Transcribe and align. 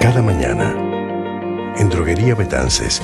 Cada 0.00 0.22
mañana, 0.22 0.74
en 1.76 1.90
Droguería 1.90 2.34
Betances, 2.34 3.02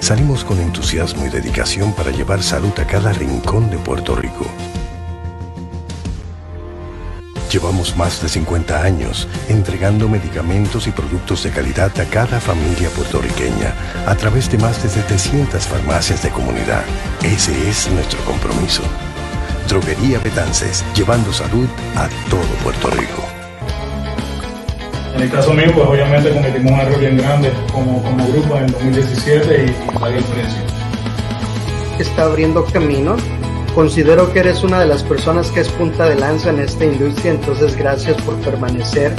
salimos 0.00 0.44
con 0.44 0.60
entusiasmo 0.60 1.24
y 1.24 1.30
dedicación 1.30 1.94
para 1.94 2.10
llevar 2.10 2.42
salud 2.42 2.78
a 2.78 2.86
cada 2.86 3.14
rincón 3.14 3.70
de 3.70 3.78
Puerto 3.78 4.14
Rico. 4.14 4.46
Llevamos 7.50 7.96
más 7.96 8.20
de 8.20 8.28
50 8.28 8.82
años 8.82 9.28
entregando 9.48 10.10
medicamentos 10.10 10.86
y 10.86 10.90
productos 10.90 11.42
de 11.42 11.52
calidad 11.52 11.98
a 11.98 12.04
cada 12.04 12.38
familia 12.38 12.90
puertorriqueña 12.90 13.74
a 14.06 14.14
través 14.14 14.52
de 14.52 14.58
más 14.58 14.82
de 14.82 14.90
700 14.90 15.66
farmacias 15.66 16.22
de 16.22 16.28
comunidad. 16.28 16.82
Ese 17.22 17.68
es 17.68 17.90
nuestro 17.90 18.22
compromiso. 18.26 18.82
Droguería 19.68 20.18
Betances, 20.18 20.84
llevando 20.94 21.32
salud 21.32 21.68
a 21.96 22.08
todo 22.28 22.46
Puerto 22.62 22.90
Rico. 22.90 23.29
En 25.20 25.26
el 25.26 25.32
caso 25.32 25.52
mío, 25.52 25.70
pues 25.74 25.86
obviamente 25.86 26.30
cometimos 26.30 26.72
un 26.72 26.80
error 26.80 26.98
bien 26.98 27.18
grande 27.18 27.52
como, 27.70 28.02
como 28.02 28.26
grupo 28.28 28.56
en 28.56 28.72
2017 28.72 29.66
y 29.66 30.00
la 30.00 30.08
diferencia. 30.08 30.62
Está 31.98 32.24
abriendo 32.24 32.64
camino 32.64 33.16
Considero 33.74 34.32
que 34.32 34.38
eres 34.38 34.64
una 34.64 34.80
de 34.80 34.86
las 34.86 35.02
personas 35.02 35.50
que 35.50 35.60
es 35.60 35.68
punta 35.68 36.08
de 36.08 36.16
lanza 36.16 36.48
en 36.48 36.60
esta 36.60 36.86
industria, 36.86 37.32
entonces 37.32 37.76
gracias 37.76 38.16
por 38.22 38.34
permanecer, 38.36 39.14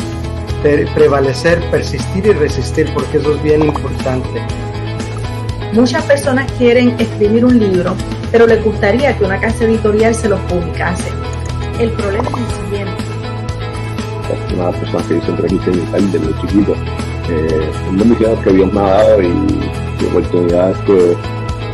prevalecer, 0.96 1.62
persistir 1.70 2.26
y 2.26 2.32
resistir, 2.32 2.92
porque 2.96 3.20
eso 3.20 3.36
es 3.36 3.44
bien 3.44 3.64
importante. 3.64 4.42
Muchas 5.72 6.04
personas 6.04 6.52
quieren 6.54 6.96
escribir 7.00 7.46
un 7.46 7.60
libro, 7.60 7.96
pero 8.32 8.48
les 8.48 8.62
gustaría 8.64 9.16
que 9.16 9.24
una 9.24 9.40
casa 9.40 9.66
editorial 9.66 10.16
se 10.16 10.30
lo 10.30 10.38
publicase. 10.48 11.10
El 11.80 11.92
problema 11.92 12.28
es 12.32 12.38
el 12.38 12.66
siguiente. 12.66 13.01
Una 14.54 14.72
persona 14.72 15.04
que 15.08 15.16
yo 15.16 15.22
siempre 15.22 15.48
quise 15.48 15.72
imitar 15.72 16.02
desde 16.02 16.20
muy 16.20 16.42
chiquito. 16.42 16.76
Eh, 17.30 17.72
un 17.90 18.16
que 18.44 18.52
Dios 18.52 18.74
me 18.74 18.80
ha 18.80 18.84
dado 18.84 19.22
y, 19.22 19.28
y 19.28 20.06
oportunidades 20.06 20.78
que 20.80 21.16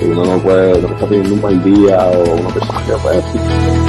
uno 0.05 0.25
no 0.25 0.37
puede, 0.39 0.81
no 0.81 0.87
está 0.89 1.07
teniendo 1.07 1.33
un 1.35 1.41
mal 1.41 1.63
día 1.63 2.07
o 2.09 2.35
una 2.35 2.49
persona 2.49 2.85
que 2.85 2.93
puede 2.93 3.86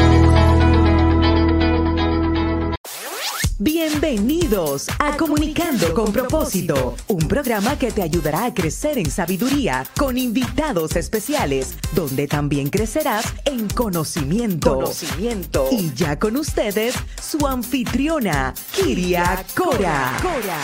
Bienvenidos 4.68 4.88
a 4.98 5.16
Comunicando 5.16 5.94
con 5.94 6.12
Propósito, 6.12 6.94
un 7.08 7.26
programa 7.26 7.78
que 7.78 7.90
te 7.90 8.02
ayudará 8.02 8.44
a 8.44 8.52
crecer 8.52 8.98
en 8.98 9.10
sabiduría 9.10 9.86
con 9.98 10.18
invitados 10.18 10.94
especiales, 10.94 11.78
donde 11.94 12.26
también 12.26 12.68
crecerás 12.68 13.24
en 13.46 13.66
conocimiento. 13.68 14.74
Conocimiento. 14.74 15.68
Y 15.70 15.94
ya 15.94 16.18
con 16.18 16.36
ustedes, 16.36 16.94
su 17.18 17.46
anfitriona, 17.46 18.52
Kiria 18.72 19.42
Cora. 19.56 20.18
Cora. 20.20 20.58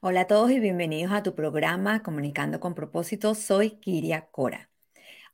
Hola 0.00 0.20
a 0.20 0.26
todos 0.26 0.50
y 0.50 0.60
bienvenidos 0.60 1.12
a 1.12 1.22
tu 1.22 1.34
programa 1.34 2.02
Comunicando 2.02 2.60
con 2.60 2.74
propósito. 2.74 3.34
Soy 3.34 3.70
Kiria 3.80 4.26
Cora. 4.30 4.68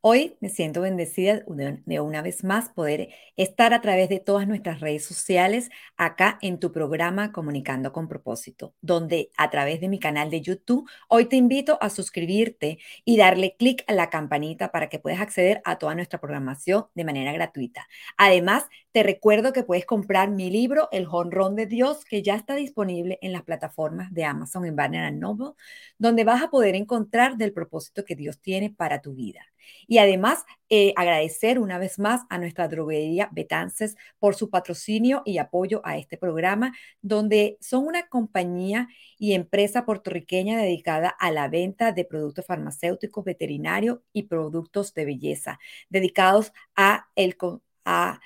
Hoy 0.06 0.36
me 0.42 0.50
siento 0.50 0.83
bendecida 0.83 1.42
de 1.47 2.00
una 2.00 2.20
vez 2.20 2.44
más 2.44 2.69
poder 2.69 3.08
estar 3.36 3.72
a 3.72 3.80
través 3.80 4.11
de 4.11 4.20
todas 4.20 4.46
nuestras 4.46 4.80
redes 4.80 5.02
sociales 5.02 5.70
acá 5.96 6.38
en 6.42 6.61
tu 6.61 6.72
programa 6.72 7.33
Comunicando 7.33 7.91
con 7.91 8.06
propósito, 8.06 8.74
donde 8.83 9.30
a 9.38 9.48
través 9.48 9.80
de 9.80 9.88
mi 9.88 9.98
canal 9.98 10.28
de 10.28 10.42
YouTube 10.42 10.86
hoy 11.08 11.24
te 11.24 11.36
invito 11.36 11.78
a 11.80 11.88
suscribirte 11.88 12.80
y 13.06 13.16
darle 13.16 13.56
clic 13.58 13.83
a 13.86 13.94
la 13.94 14.11
campanita 14.11 14.70
para 14.70 14.91
que 14.91 14.98
puedas 14.98 15.22
acceder 15.22 15.62
a 15.64 15.78
toda 15.78 15.94
nuestra 15.94 16.20
programación 16.20 16.84
de 16.95 17.05
manera 17.05 17.33
gratuita. 17.33 17.89
Además, 18.18 18.64
te 18.94 19.02
recuerdo 19.02 19.52
que 19.52 19.64
puedes 19.64 19.86
comprar 19.86 20.30
mi 20.30 20.50
libro 20.50 20.88
El 20.92 21.06
Jonrón 21.06 21.56
de 21.56 21.66
Dios, 21.66 22.05
que 22.05 22.22
ya 22.22 22.36
está 22.36 22.55
disponible 22.55 23.18
en 23.22 23.32
las 23.32 23.42
plataformas 23.42 24.14
de 24.14 24.22
Amazon 24.22 24.66
y 24.66 24.70
Barnes 24.70 25.12
Noble, 25.14 25.55
donde 25.98 26.22
vas 26.22 26.44
a 26.44 26.48
poder 26.48 26.77
encontrar 26.77 27.36
del 27.36 27.52
propósito 27.52 28.04
que 28.04 28.14
Dios 28.14 28.38
tiene 28.40 28.70
para 28.70 29.02
tu 29.02 29.12
vida. 29.12 29.40
Y 29.88 29.98
además, 29.98 30.44
eh, 30.68 30.92
agradecer 30.94 31.58
una 31.58 31.78
vez 31.78 31.98
más 31.98 32.20
a 32.28 32.38
nuestra 32.38 32.68
droguería 32.68 33.30
Betances 33.33 33.96
por 34.20 34.36
su 34.36 34.48
patrocinio 34.48 35.22
y 35.24 35.38
apoyo 35.38 35.80
a 35.83 35.98
este 35.98 36.16
programa, 36.16 36.72
donde 37.02 37.58
son 37.60 37.88
una 37.88 38.06
compañía 38.06 38.86
y 39.18 39.33
empresa 39.33 39.84
puertorriqueña 39.84 40.56
dedicada 40.56 41.08
a 41.08 41.33
la 41.33 41.48
venta 41.48 41.90
de 41.90 42.04
productos 42.04 42.46
farmacéuticos, 42.46 43.24
veterinarios 43.24 43.98
y 44.12 44.24
productos 44.24 44.94
de 44.94 45.04
belleza, 45.04 45.58
dedicados 45.88 46.52
a, 46.77 47.08
el, 47.16 47.36
a 47.84 48.20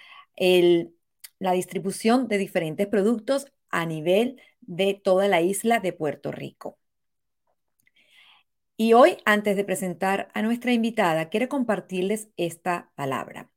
la 1.39 1.53
distribución 1.53 2.29
de 2.29 2.39
diferentes 2.39 2.87
productos 2.87 3.47
a 3.71 3.87
nivel 3.87 4.41
de 4.61 4.95
toda 4.95 5.29
la 5.29 5.41
isla 5.41 5.81
de 5.81 5.93
Puerto 5.93 6.33
Rico. 6.33 6.79
Y 8.77 8.93
hoy, 8.93 9.17
antes 9.25 9.57
de 9.57 9.65
presentar 9.65 10.29
a 10.35 10.43
nuestra 10.43 10.73
invitada, 10.73 11.29
quiero 11.31 11.49
compartirles 11.49 12.29
esta 12.37 12.93
palabra. 12.95 13.51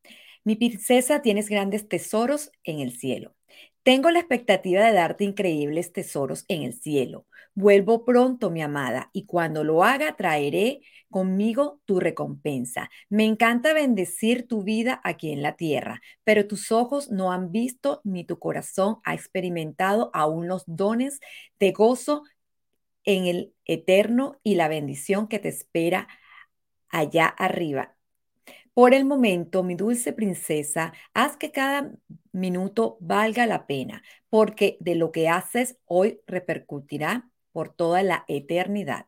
Mi 0.43 0.55
princesa, 0.55 1.21
tienes 1.21 1.47
grandes 1.47 1.87
tesoros 1.87 2.51
en 2.63 2.79
el 2.79 2.91
cielo. 2.97 3.35
Tengo 3.83 4.11
la 4.11 4.19
expectativa 4.19 4.85
de 4.85 4.93
darte 4.93 5.23
increíbles 5.23 5.91
tesoros 5.91 6.45
en 6.47 6.61
el 6.63 6.73
cielo. 6.73 7.25
Vuelvo 7.55 8.05
pronto, 8.05 8.51
mi 8.51 8.61
amada, 8.61 9.09
y 9.11 9.25
cuando 9.25 9.63
lo 9.63 9.83
haga 9.83 10.15
traeré 10.15 10.81
conmigo 11.09 11.81
tu 11.85 11.99
recompensa. 11.99 12.89
Me 13.09 13.25
encanta 13.25 13.73
bendecir 13.73 14.47
tu 14.47 14.63
vida 14.63 15.01
aquí 15.03 15.31
en 15.31 15.41
la 15.41 15.55
tierra, 15.55 15.99
pero 16.23 16.47
tus 16.47 16.71
ojos 16.71 17.09
no 17.09 17.31
han 17.31 17.51
visto 17.51 18.01
ni 18.03 18.23
tu 18.23 18.37
corazón 18.39 18.97
ha 19.03 19.15
experimentado 19.15 20.11
aún 20.13 20.47
los 20.47 20.63
dones 20.67 21.19
de 21.59 21.71
gozo 21.71 22.23
en 23.03 23.25
el 23.25 23.53
eterno 23.65 24.39
y 24.43 24.55
la 24.55 24.67
bendición 24.67 25.27
que 25.27 25.39
te 25.39 25.49
espera 25.49 26.07
allá 26.89 27.27
arriba. 27.27 27.95
Por 28.73 28.93
el 28.93 29.05
momento, 29.05 29.63
mi 29.63 29.75
dulce 29.75 30.13
princesa, 30.13 30.93
haz 31.13 31.37
que 31.37 31.51
cada 31.51 31.91
minuto 32.31 32.97
valga 33.01 33.45
la 33.45 33.67
pena, 33.67 34.01
porque 34.29 34.77
de 34.79 34.95
lo 34.95 35.11
que 35.11 35.27
haces 35.29 35.77
hoy 35.85 36.21
repercutirá 36.25 37.29
por 37.51 37.73
toda 37.73 38.01
la 38.03 38.23
eternidad. 38.27 39.05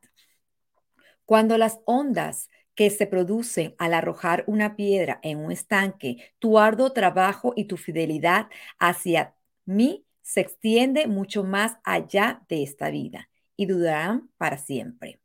Cuando 1.26 1.58
las 1.58 1.80
ondas 1.86 2.50
que 2.76 2.90
se 2.90 3.08
producen 3.08 3.76
al 3.78 3.94
arrojar 3.94 4.44
una 4.48 4.76
piedra 4.76 5.20
en 5.24 5.40
un 5.40 5.52
estanque, 5.52 6.34
tu 6.40 6.60
arduo 6.60 6.92
trabajo 6.92 7.54
y 7.56 7.66
tu 7.66 7.78
fidelidad 7.78 8.50
hacia 8.80 9.36
mí 9.66 10.06
se 10.22 10.42
extiende 10.42 11.08
mucho 11.08 11.44
más 11.44 11.78
allá 11.84 12.44
de 12.50 12.64
esta 12.64 12.90
vida 12.90 13.30
y 13.56 13.68
durarán 13.68 14.30
para 14.38 14.58
siempre. 14.58 15.23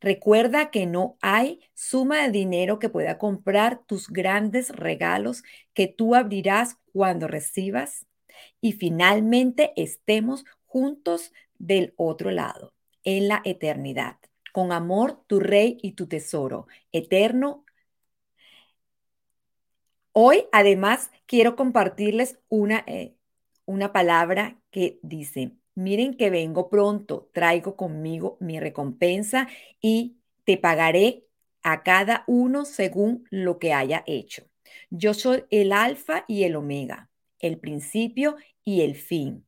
Recuerda 0.00 0.70
que 0.70 0.86
no 0.86 1.16
hay 1.20 1.60
suma 1.74 2.22
de 2.22 2.30
dinero 2.30 2.78
que 2.78 2.88
pueda 2.88 3.18
comprar 3.18 3.84
tus 3.86 4.08
grandes 4.08 4.70
regalos 4.70 5.42
que 5.74 5.88
tú 5.88 6.14
abrirás 6.14 6.76
cuando 6.92 7.28
recibas 7.28 8.06
y 8.60 8.72
finalmente 8.72 9.72
estemos 9.76 10.44
juntos 10.66 11.32
del 11.58 11.94
otro 11.96 12.30
lado, 12.30 12.74
en 13.04 13.28
la 13.28 13.42
eternidad. 13.44 14.18
Con 14.52 14.72
amor, 14.72 15.22
tu 15.26 15.40
rey 15.40 15.78
y 15.82 15.92
tu 15.92 16.06
tesoro 16.08 16.66
eterno. 16.92 17.64
Hoy, 20.12 20.44
además, 20.52 21.10
quiero 21.26 21.56
compartirles 21.56 22.38
una, 22.48 22.84
eh, 22.86 23.14
una 23.64 23.92
palabra 23.92 24.60
que 24.70 24.98
dice, 25.02 25.52
miren 25.74 26.16
que 26.16 26.30
vengo 26.30 26.68
pronto, 26.68 27.30
traigo 27.32 27.76
conmigo 27.76 28.36
mi 28.40 28.60
recompensa 28.60 29.48
y 29.80 30.16
te 30.44 30.56
pagaré 30.58 31.24
a 31.62 31.82
cada 31.82 32.24
uno 32.26 32.64
según 32.64 33.26
lo 33.30 33.58
que 33.58 33.72
haya 33.72 34.02
hecho. 34.06 34.44
Yo 34.90 35.14
soy 35.14 35.44
el 35.50 35.72
alfa 35.72 36.24
y 36.28 36.44
el 36.44 36.56
omega, 36.56 37.10
el 37.38 37.58
principio 37.58 38.36
y 38.64 38.82
el 38.82 38.96
fin. 38.96 39.46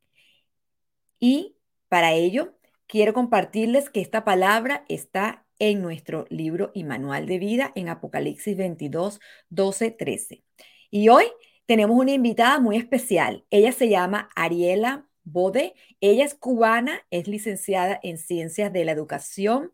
Y 1.19 1.56
para 1.88 2.12
ello, 2.12 2.54
quiero 2.87 3.14
compartirles 3.14 3.90
que 3.90 4.00
esta 4.00 4.25
palabra 4.25 4.84
está 4.88 5.46
en 5.58 5.82
nuestro 5.82 6.26
libro 6.31 6.70
y 6.75 6.84
manual 6.84 7.26
de 7.26 7.38
vida 7.38 7.72
en 7.75 7.88
Apocalipsis 7.88 8.56
22, 8.56 9.20
12, 9.50 9.90
13. 9.93 10.44
Y 10.90 11.08
hoy 11.08 11.25
tenemos 11.66 11.96
una 11.99 12.12
invitada 12.12 12.60
muy 12.60 12.76
especial. 12.76 13.44
Ella 13.50 13.72
se 13.72 13.88
llama 13.88 14.28
Ariela 14.34 15.06
Bode. 15.25 15.75
Ella 16.00 16.25
es 16.25 16.35
cubana, 16.35 17.00
es 17.11 17.29
licenciada 17.29 17.99
en 18.03 18.19
Ciencias 18.19 18.73
de 18.73 18.85
la 18.85 18.93
Educación, 18.93 19.73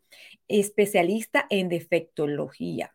especialista 0.48 1.46
en 1.50 1.68
defectología. 1.68 2.92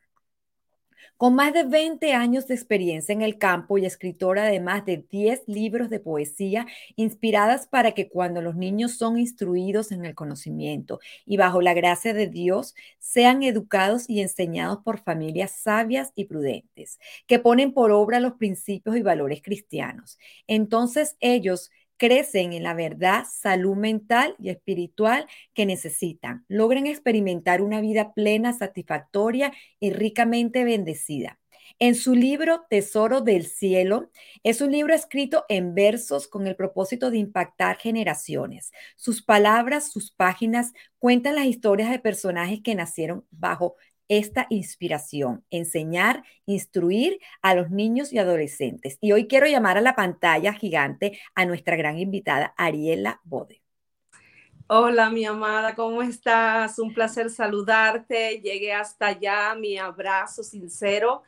Con 1.18 1.34
más 1.36 1.54
de 1.54 1.64
20 1.64 2.14
años 2.14 2.46
de 2.46 2.56
experiencia 2.56 3.14
en 3.14 3.22
el 3.22 3.38
campo 3.38 3.78
y 3.78 3.86
escritora 3.86 4.44
de 4.48 4.60
más 4.60 4.86
de 4.86 5.06
10 5.10 5.44
libros 5.48 5.90
de 5.90 6.02
poesía 6.02 6.66
inspiradas 6.98 7.68
para 7.68 7.94
que 7.94 8.10
cuando 8.10 8.42
los 8.42 8.56
niños 8.58 8.98
son 8.98 9.18
instruidos 9.18 9.94
en 9.94 10.04
el 10.04 10.14
conocimiento 10.14 11.00
y 11.26 11.38
bajo 11.38 11.62
la 11.62 11.74
gracia 11.74 12.14
de 12.14 12.28
Dios, 12.28 12.76
sean 13.00 13.44
educados 13.44 14.10
y 14.10 14.20
enseñados 14.20 14.80
por 14.84 15.00
familias 15.00 15.52
sabias 15.52 16.12
y 16.16 16.26
prudentes, 16.26 17.00
que 17.28 17.40
ponen 17.40 17.72
por 17.74 17.92
obra 17.92 18.20
los 18.20 18.34
principios 18.34 18.98
y 18.98 19.02
valores 19.02 19.42
cristianos. 19.42 20.20
Entonces 20.48 21.16
ellos 21.22 21.72
crecen 21.98 22.54
en 22.54 22.64
la 22.64 22.74
verdad, 22.74 23.26
salud 23.30 23.76
mental 23.76 24.36
y 24.40 24.50
espiritual 24.50 25.28
que 25.54 25.66
necesitan, 25.66 26.46
logren 26.48 26.88
experimentar 26.88 27.62
una 27.62 27.82
vida 27.82 28.14
plena, 28.14 28.54
satisfactoria 28.54 29.54
y 29.80 29.92
ricamente 29.92 30.64
bendecida. 30.64 31.40
En 31.80 31.96
su 31.96 32.16
libro 32.16 32.66
Tesoro 32.70 33.20
del 33.20 33.46
Cielo, 33.46 34.10
es 34.44 34.62
un 34.62 34.72
libro 34.72 34.94
escrito 34.94 35.44
en 35.50 35.76
versos 35.76 36.28
con 36.28 36.48
el 36.48 36.56
propósito 36.56 37.12
de 37.12 37.18
impactar 37.18 37.78
generaciones. 37.78 38.72
Sus 38.96 39.22
palabras, 39.22 39.92
sus 39.92 40.12
páginas 40.12 40.72
cuentan 41.00 41.36
las 41.36 41.48
historias 41.48 41.90
de 41.90 42.00
personajes 42.00 42.62
que 42.64 42.76
nacieron 42.76 43.26
bajo 43.30 43.76
esta 44.08 44.48
inspiración, 44.50 45.44
enseñar, 45.50 46.24
instruir 46.46 47.20
a 47.42 47.56
los 47.56 47.72
niños 47.72 48.14
y 48.14 48.20
adolescentes. 48.20 48.98
Y 49.02 49.12
hoy 49.12 49.28
quiero 49.28 49.48
llamar 49.48 49.78
a 49.78 49.82
la 49.82 49.96
pantalla 49.96 50.54
gigante 50.54 51.20
a 51.36 51.46
nuestra 51.46 51.76
gran 51.76 51.98
invitada, 51.98 52.54
Ariela 52.58 53.22
Bode. 53.24 53.62
Hola, 54.68 55.12
mi 55.12 55.26
amada, 55.26 55.76
¿cómo 55.76 56.02
estás? 56.02 56.80
Un 56.80 56.94
placer 56.94 57.30
saludarte. 57.30 58.42
Llegué 58.42 58.74
hasta 58.74 59.08
allá, 59.08 59.54
mi 59.54 59.78
abrazo 59.78 60.44
sincero 60.44 61.22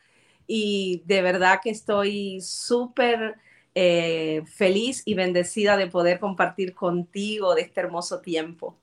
y 0.47 1.03
de 1.05 1.21
verdad 1.21 1.59
que 1.61 1.69
estoy 1.69 2.41
súper 2.41 3.35
eh, 3.75 4.43
feliz 4.47 5.03
y 5.05 5.13
bendecida 5.13 5.77
de 5.77 5.87
poder 5.87 6.19
compartir 6.19 6.73
contigo 6.73 7.53
de 7.53 7.61
este 7.61 7.81
hermoso 7.81 8.21
tiempo. 8.21 8.75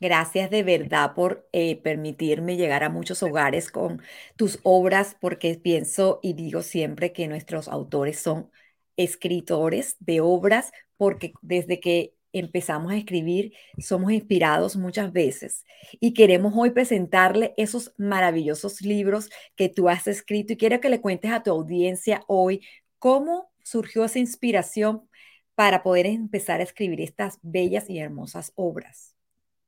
Gracias 0.00 0.50
de 0.50 0.62
verdad 0.62 1.14
por 1.14 1.48
eh, 1.52 1.76
permitirme 1.76 2.56
llegar 2.56 2.84
a 2.84 2.88
muchos 2.90 3.22
hogares 3.22 3.70
con 3.70 4.02
tus 4.36 4.58
obras, 4.62 5.16
porque 5.20 5.54
pienso 5.56 6.20
y 6.22 6.34
digo 6.34 6.62
siempre 6.62 7.12
que 7.12 7.28
nuestros 7.28 7.68
autores 7.68 8.18
son 8.20 8.50
escritores 8.96 9.96
de 10.00 10.20
obras, 10.20 10.72
porque 10.96 11.32
desde 11.42 11.80
que 11.80 12.14
empezamos 12.32 12.92
a 12.92 12.96
escribir 12.96 13.52
somos 13.78 14.12
inspirados 14.12 14.76
muchas 14.76 15.12
veces 15.12 15.64
y 16.00 16.12
queremos 16.12 16.52
hoy 16.56 16.70
presentarle 16.70 17.54
esos 17.56 17.94
maravillosos 17.96 18.82
libros 18.82 19.30
que 19.54 19.68
tú 19.68 19.88
has 19.88 20.06
escrito 20.06 20.52
y 20.52 20.56
quiero 20.56 20.80
que 20.80 20.90
le 20.90 21.00
cuentes 21.00 21.30
a 21.32 21.42
tu 21.42 21.50
audiencia 21.50 22.22
hoy 22.26 22.62
cómo 22.98 23.50
surgió 23.62 24.04
esa 24.04 24.18
inspiración 24.18 25.08
para 25.54 25.82
poder 25.82 26.06
empezar 26.06 26.60
a 26.60 26.64
escribir 26.64 27.00
estas 27.00 27.38
bellas 27.42 27.88
y 27.88 27.98
hermosas 27.98 28.52
obras. 28.56 29.15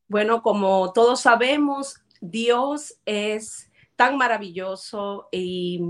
Bueno, 0.09 0.41
como 0.43 0.91
todos 0.95 1.21
sabemos, 1.21 2.01
Dios 2.23 2.95
es 3.05 3.71
tan 3.95 4.17
maravilloso 4.17 5.29
y 5.31 5.83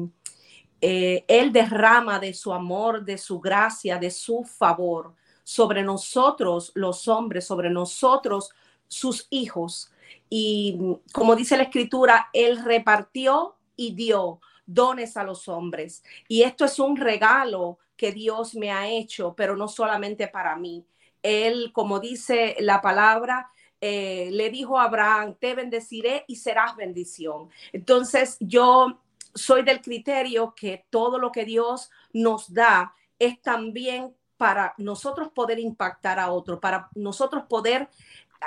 eh, 0.81 1.25
Él 1.29 1.53
derrama 1.53 2.19
de 2.19 2.35
su 2.35 2.53
amor, 2.53 3.05
de 3.05 3.17
su 3.17 3.39
gracia, 3.39 3.97
de 3.97 4.11
su 4.11 4.43
favor 4.43 5.15
sobre 5.45 5.85
nosotros 5.85 6.73
los 6.75 7.07
hombres, 7.07 7.47
sobre 7.47 7.71
nosotros 7.71 8.51
sus 8.89 9.29
hijos. 9.31 9.93
Y 10.29 10.79
como 11.13 11.37
dice 11.37 11.57
la 11.57 11.63
escritura, 11.65 12.29
Él 12.33 12.65
repartió 12.65 13.55
y 13.77 13.95
dio 13.95 14.41
dones 14.67 15.17
a 15.17 15.23
los 15.23 15.47
hombres. 15.47 16.03
Y 16.27 16.43
esto 16.43 16.65
es 16.65 16.81
un 16.81 16.97
regalo 16.97 17.79
que 17.97 18.11
Dios 18.11 18.57
me 18.57 18.73
ha 18.73 18.89
hecho, 18.89 19.35
pero 19.37 19.57
no 19.57 19.69
solamente 19.69 20.27
para 20.27 20.57
mí. 20.57 20.85
Él, 21.23 21.71
como 21.73 22.01
dice 22.01 22.57
la 22.59 22.81
palabra, 22.81 23.51
eh, 23.81 24.31
le 24.33 24.51
dijo 24.51 24.79
a 24.79 24.85
Abraham, 24.85 25.37
te 25.39 25.55
bendeciré 25.55 26.25
y 26.27 26.37
serás 26.37 26.75
bendición. 26.77 27.49
Entonces 27.73 28.37
yo 28.41 29.01
soy 29.35 29.63
del 29.63 29.81
criterio 29.81 30.55
que 30.55 30.85
todo 30.91 31.19
lo 31.19 31.31
que 31.31 31.45
Dios 31.45 31.91
nos 32.13 32.53
da 32.53 32.95
es 33.19 33.41
también 33.41 34.15
para 34.37 34.75
nosotros 34.79 35.31
poder 35.33 35.59
impactar 35.59 36.19
a 36.19 36.31
otros, 36.31 36.61
para 36.61 36.89
nosotros 36.95 37.45
poder 37.49 37.89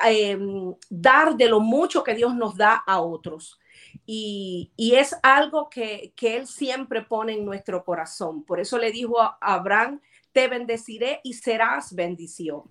em, 0.06 0.74
dar 0.90 1.36
de 1.36 1.48
lo 1.48 1.60
mucho 1.60 2.04
que 2.04 2.16
Dios 2.16 2.36
nos 2.36 2.56
da 2.56 2.84
a 2.86 3.02
otros. 3.02 3.60
Y, 4.06 4.72
es 4.78 5.16
algo 5.22 5.70
que, 5.70 6.14
que, 6.16 6.38
Él 6.38 6.48
siempre 6.48 7.02
pone 7.02 7.34
en 7.34 7.46
nuestro 7.46 7.84
corazón. 7.84 8.44
Por 8.44 8.60
eso 8.60 8.78
le 8.78 8.92
dijo 8.92 9.20
a 9.20 9.38
Abraham, 9.42 10.00
te 10.32 10.48
bendeciré 10.48 11.20
y 11.24 11.34
serás 11.34 11.94
bendición. 11.94 12.64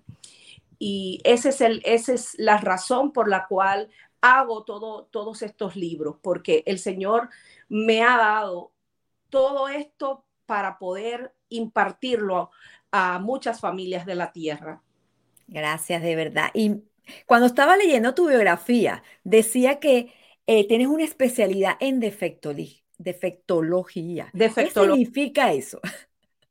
Y 0.83 1.21
ese 1.25 1.49
es 1.49 1.61
el, 1.61 1.79
esa 1.85 2.13
es 2.13 2.33
la 2.39 2.57
razón 2.57 3.13
por 3.13 3.29
la 3.29 3.45
cual 3.47 3.89
hago 4.19 4.63
todo, 4.65 5.05
todos 5.11 5.43
estos 5.43 5.75
libros, 5.75 6.17
porque 6.23 6.63
el 6.65 6.79
Señor 6.79 7.29
me 7.69 8.01
ha 8.01 8.17
dado 8.17 8.73
todo 9.29 9.69
esto 9.69 10.25
para 10.47 10.79
poder 10.79 11.35
impartirlo 11.49 12.49
a 12.91 13.19
muchas 13.19 13.59
familias 13.59 14.07
de 14.07 14.15
la 14.15 14.31
tierra. 14.31 14.81
Gracias, 15.47 16.01
de 16.01 16.15
verdad. 16.15 16.49
Y 16.55 16.81
cuando 17.27 17.45
estaba 17.45 17.77
leyendo 17.77 18.15
tu 18.15 18.27
biografía, 18.27 19.03
decía 19.23 19.79
que 19.79 20.11
eh, 20.47 20.67
tienes 20.67 20.87
una 20.87 21.03
especialidad 21.03 21.77
en 21.79 21.99
defectología. 21.99 22.81
defectología. 22.97 24.33
¿Qué 24.55 24.71
significa 24.71 25.53
eso? 25.53 25.79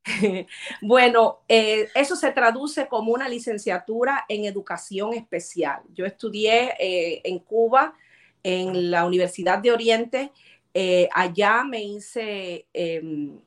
Bueno, 0.81 1.41
eh, 1.49 1.89
eso 1.95 2.17
se 2.17 2.33
traduce 2.33 2.89
como 2.89 3.13
una 3.13 3.29
licenciatura 3.29 4.25
en 4.29 4.45
educación 4.45 5.15
especial. 5.15 5.83
Yo 5.95 6.07
estudié 6.07 6.75
eh, 6.79 7.21
en 7.25 7.39
Cuba, 7.41 7.95
en 8.43 8.91
la 8.91 9.07
Universidad 9.07 9.59
de 9.59 9.73
Oriente. 9.73 10.33
Eh, 10.73 11.09
allá 11.13 11.65
me 11.65 11.83
hice, 11.83 12.67
em, 12.73 13.39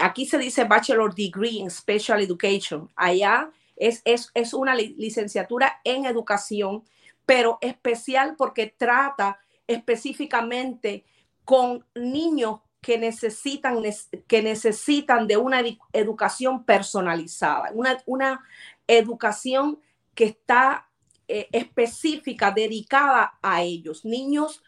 aquí 0.00 0.26
se 0.26 0.38
dice 0.38 0.64
Bachelor 0.64 1.14
Degree 1.14 1.58
in 1.58 1.70
Special 1.70 2.22
Education. 2.22 2.90
Allá 2.94 3.50
es, 3.76 4.02
es, 4.04 4.30
es 4.34 4.54
una 4.54 4.74
licenciatura 4.74 5.80
en 5.84 6.04
educación, 6.04 6.84
pero 7.26 7.58
especial 7.60 8.34
porque 8.36 8.74
trata 8.76 9.38
específicamente 9.66 11.04
con 11.44 11.84
niños 11.94 12.60
que 12.80 12.98
necesitan, 12.98 13.82
que 14.26 14.42
necesitan 14.42 15.26
de 15.26 15.36
una 15.36 15.62
educación 15.92 16.64
personalizada, 16.64 17.70
una, 17.74 18.02
una 18.06 18.44
educación 18.86 19.80
que 20.14 20.24
está 20.24 20.88
eh, 21.26 21.48
específica, 21.52 22.50
dedicada 22.50 23.38
a 23.42 23.62
ellos, 23.62 24.04
niños 24.04 24.62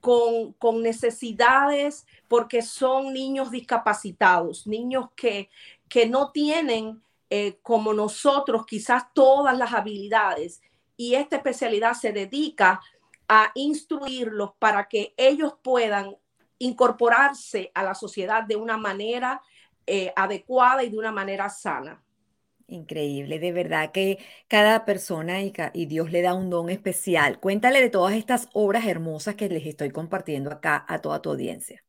con, 0.00 0.52
con, 0.54 0.82
necesidades, 0.82 2.06
porque 2.28 2.62
son 2.62 3.12
niños 3.12 3.50
discapacitados, 3.50 4.66
niños 4.66 5.08
que, 5.16 5.48
que 5.88 6.06
no 6.06 6.30
tienen 6.32 7.02
eh, 7.30 7.58
como 7.62 7.94
nosotros 7.94 8.66
quizás 8.66 9.04
todas 9.14 9.56
las 9.56 9.72
habilidades. 9.72 10.60
Y 10.96 11.14
esta 11.14 11.36
especialidad 11.36 11.94
se 11.94 12.12
dedica 12.12 12.80
a 13.28 13.50
instruirlos 13.54 14.50
para 14.58 14.88
que 14.88 15.14
ellos 15.16 15.54
puedan 15.62 16.16
incorporarse 16.64 17.70
a 17.74 17.82
la 17.82 17.94
sociedad 17.94 18.44
de 18.44 18.56
una 18.56 18.76
manera 18.76 19.42
eh, 19.86 20.12
adecuada 20.16 20.84
y 20.84 20.90
de 20.90 20.98
una 20.98 21.12
manera 21.12 21.48
sana. 21.48 22.02
Increíble, 22.68 23.38
de 23.38 23.52
verdad 23.52 23.92
que 23.92 24.18
cada 24.48 24.84
persona 24.84 25.42
y, 25.42 25.52
y, 25.74 25.86
Dios 25.86 26.10
le 26.10 26.22
da 26.22 26.34
un 26.34 26.48
don 26.48 26.70
especial. 26.70 27.38
Cuéntale 27.40 27.80
de 27.80 27.90
todas 27.90 28.14
estas 28.14 28.48
obras 28.52 28.86
hermosas 28.86 29.34
que 29.34 29.48
les 29.48 29.66
estoy 29.66 29.90
compartiendo 29.90 30.50
acá 30.50 30.84
a 30.88 31.00
toda 31.00 31.20
tu 31.20 31.30
audiencia. 31.30 31.84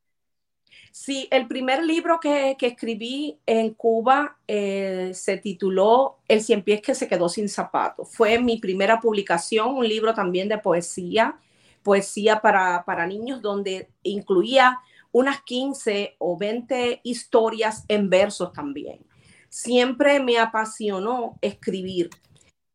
Sí, 0.91 1.27
el 1.31 1.47
primer 1.47 1.83
libro 1.83 2.19
que, 2.19 2.55
escribí 2.59 3.39
en 3.47 3.73
Cuba 3.73 4.37
eh, 4.47 5.11
se 5.15 5.37
tituló 5.37 6.19
El 6.27 6.41
cien 6.41 6.61
pies 6.61 6.81
que 6.81 6.93
se 6.93 7.07
quedó 7.07 7.29
sin 7.29 7.49
zapatos. 7.49 8.09
Fue 8.15 8.39
mi 8.39 8.57
primera 8.59 8.99
publicación, 8.99 9.75
un 9.75 9.87
libro 9.87 10.13
también 10.13 10.47
de 10.49 10.59
poesía 10.59 11.39
poesía 11.83 12.41
para, 12.41 12.83
para 12.85 13.05
niños 13.05 13.41
donde 13.41 13.89
incluía 14.03 14.79
unas 15.11 15.41
15 15.43 16.15
o 16.17 16.37
20 16.37 17.01
historias 17.03 17.85
en 17.87 18.09
versos 18.09 18.51
también. 18.51 19.05
Siempre 19.49 20.19
me 20.19 20.39
apasionó 20.39 21.37
escribir 21.41 22.09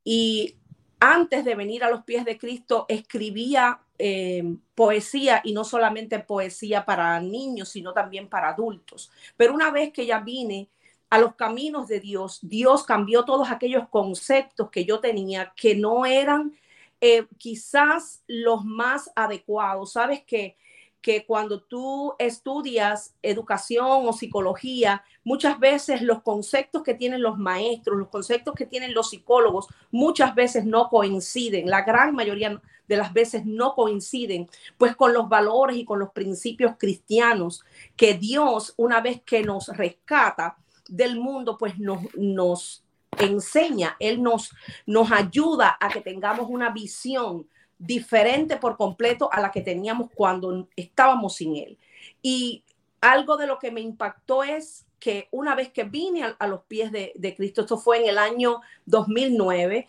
y 0.05 0.55
antes 1.01 1.45
de 1.45 1.55
venir 1.55 1.85
a 1.85 1.91
los 1.91 2.05
pies 2.05 2.25
de 2.25 2.39
Cristo 2.39 2.87
escribía 2.89 3.81
eh, 3.99 4.57
poesía 4.75 5.41
y 5.45 5.53
no 5.53 5.65
solamente 5.65 6.21
poesía 6.21 6.85
para 6.85 7.21
niños, 7.21 7.71
sino 7.71 7.93
también 7.93 8.29
para 8.29 8.51
adultos. 8.51 9.11
Pero 9.37 9.55
una 9.55 9.71
vez 9.71 9.93
que 9.93 10.07
ya 10.07 10.21
vine 10.21 10.69
a 11.11 11.19
los 11.19 11.35
caminos 11.35 11.89
de 11.89 12.01
Dios, 12.01 12.39
Dios 12.43 12.85
cambió 12.85 13.25
todos 13.25 13.51
aquellos 13.51 13.89
conceptos 13.89 14.71
que 14.71 14.85
yo 14.85 15.01
tenía 15.01 15.53
que 15.57 15.75
no 15.75 16.07
eran 16.07 16.55
eh, 17.01 17.27
quizás 17.39 18.23
los 18.27 18.65
más 18.65 19.11
adecuados. 19.15 19.93
Sabes 19.93 20.23
que, 20.25 20.57
que 21.01 21.25
cuando 21.25 21.63
tú 21.63 22.15
estudias 22.19 23.15
educación 23.23 24.07
o 24.07 24.13
psicología, 24.13 25.05
muchas 25.23 25.59
veces 25.59 26.03
los 26.03 26.23
conceptos 26.23 26.83
que 26.83 26.95
tienen 26.95 27.23
los 27.23 27.39
maestros, 27.39 27.99
los 27.99 28.09
conceptos 28.09 28.55
que 28.55 28.67
tienen 28.67 28.95
los 28.95 29.11
psicólogos, 29.11 29.69
muchas 29.91 30.35
veces 30.35 30.65
no 30.65 30.89
coinciden, 30.89 31.71
la 31.71 31.83
gran 31.83 32.15
mayoría 32.15 32.61
de 32.89 32.97
las 32.97 33.13
veces 33.13 33.45
no 33.45 33.75
coinciden, 33.75 34.49
pues 34.77 34.97
con 34.97 35.13
los 35.13 35.29
valores 35.29 35.77
y 35.77 35.85
con 35.85 35.99
los 35.99 36.11
principios 36.11 36.73
cristianos 36.79 37.65
que 37.97 38.15
Dios, 38.15 38.75
una 38.77 39.01
vez 39.01 39.21
que 39.23 39.43
nos 39.43 39.69
rescata 39.69 40.57
del 40.89 41.21
mundo, 41.21 41.59
pues 41.59 41.79
nos, 41.79 42.01
nos 42.17 42.83
enseña, 43.19 43.97
Él 43.99 44.23
nos, 44.23 44.55
nos 44.87 45.11
ayuda 45.11 45.77
a 45.81 45.89
que 45.89 46.01
tengamos 46.01 46.49
una 46.49 46.71
visión 46.71 47.49
diferente 47.79 48.57
por 48.57 48.77
completo 48.77 49.29
a 49.33 49.41
la 49.41 49.51
que 49.51 49.61
teníamos 49.61 50.11
cuando 50.15 50.69
estábamos 50.77 51.37
sin 51.37 51.57
Él. 51.57 51.79
Y 52.23 52.65
algo 53.01 53.37
de 53.37 53.47
lo 53.47 53.59
que 53.59 53.71
me 53.71 53.81
impactó 53.81 54.43
es 54.43 54.85
que 54.99 55.29
una 55.31 55.55
vez 55.55 55.71
que 55.71 55.85
vine 55.85 56.35
a, 56.39 56.47
los 56.49 56.63
pies 56.63 56.91
de, 56.91 57.13
de, 57.15 57.35
Cristo, 57.37 57.61
esto 57.61 57.79
fue 57.79 57.99
en 58.03 58.09
el 58.09 58.19
año 58.19 58.61
2009, 58.87 59.89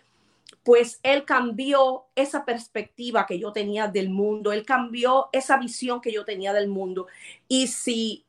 pues 0.62 1.00
Él 1.02 1.24
cambió 1.24 2.04
esa 2.14 2.44
perspectiva 2.44 3.26
que 3.26 3.38
yo 3.38 3.52
tenía 3.52 3.88
del 3.88 4.10
mundo, 4.10 4.52
Él 4.52 4.64
cambió 4.64 5.28
esa 5.32 5.56
visión 5.56 6.00
que 6.00 6.12
yo 6.12 6.24
tenía 6.24 6.52
del 6.52 6.68
mundo. 6.68 7.08
Y 7.48 7.66
si 7.66 8.24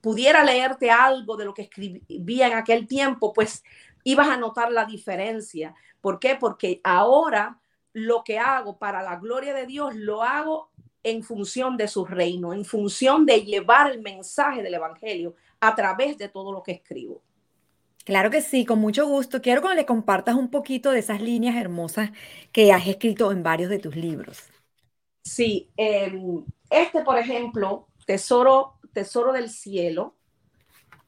pudiera 0.00 0.44
leerte 0.44 0.90
algo 0.90 1.36
de 1.36 1.44
lo 1.44 1.54
que 1.54 1.62
escribía 1.62 2.46
en 2.46 2.54
aquel 2.54 2.86
tiempo, 2.86 3.32
pues 3.32 3.62
ibas 4.04 4.28
a 4.28 4.36
notar 4.36 4.72
la 4.72 4.84
diferencia. 4.84 5.74
¿Por 6.00 6.18
qué? 6.18 6.36
Porque 6.38 6.80
ahora 6.84 7.60
lo 7.92 8.22
que 8.24 8.38
hago 8.38 8.78
para 8.78 9.02
la 9.02 9.16
gloria 9.16 9.54
de 9.54 9.66
Dios 9.66 9.94
lo 9.94 10.22
hago 10.22 10.70
en 11.02 11.22
función 11.22 11.76
de 11.76 11.88
su 11.88 12.04
reino, 12.04 12.52
en 12.52 12.64
función 12.64 13.26
de 13.26 13.42
llevar 13.42 13.90
el 13.90 14.02
mensaje 14.02 14.62
del 14.62 14.74
Evangelio 14.74 15.34
a 15.60 15.74
través 15.74 16.18
de 16.18 16.28
todo 16.28 16.52
lo 16.52 16.62
que 16.62 16.72
escribo. 16.72 17.22
Claro 18.04 18.30
que 18.30 18.40
sí, 18.40 18.64
con 18.64 18.80
mucho 18.80 19.06
gusto. 19.06 19.40
Quiero 19.40 19.62
que 19.62 19.74
le 19.74 19.86
compartas 19.86 20.34
un 20.34 20.50
poquito 20.50 20.90
de 20.90 21.00
esas 21.00 21.20
líneas 21.20 21.56
hermosas 21.56 22.10
que 22.52 22.72
has 22.72 22.86
escrito 22.86 23.30
en 23.30 23.42
varios 23.42 23.70
de 23.70 23.78
tus 23.78 23.94
libros. 23.94 24.50
Sí, 25.22 25.70
em, 25.76 26.44
este, 26.70 27.02
por 27.02 27.18
ejemplo, 27.18 27.88
Tesoro, 28.06 28.78
Tesoro 28.92 29.32
del 29.32 29.50
Cielo, 29.50 30.16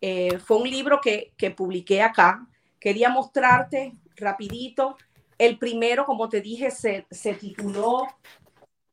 eh, 0.01 0.39
fue 0.39 0.59
un 0.59 0.69
libro 0.69 1.01
que, 1.01 1.33
que 1.37 1.51
publiqué 1.51 2.03
acá. 2.03 2.47
Quería 2.83 3.11
mostrarte 3.11 3.93
rapidito 4.17 4.97
el 5.39 5.57
primero, 5.57 6.05
como 6.05 6.29
te 6.29 6.41
dije, 6.41 6.73
se, 6.73 7.07
tituló 7.35 8.09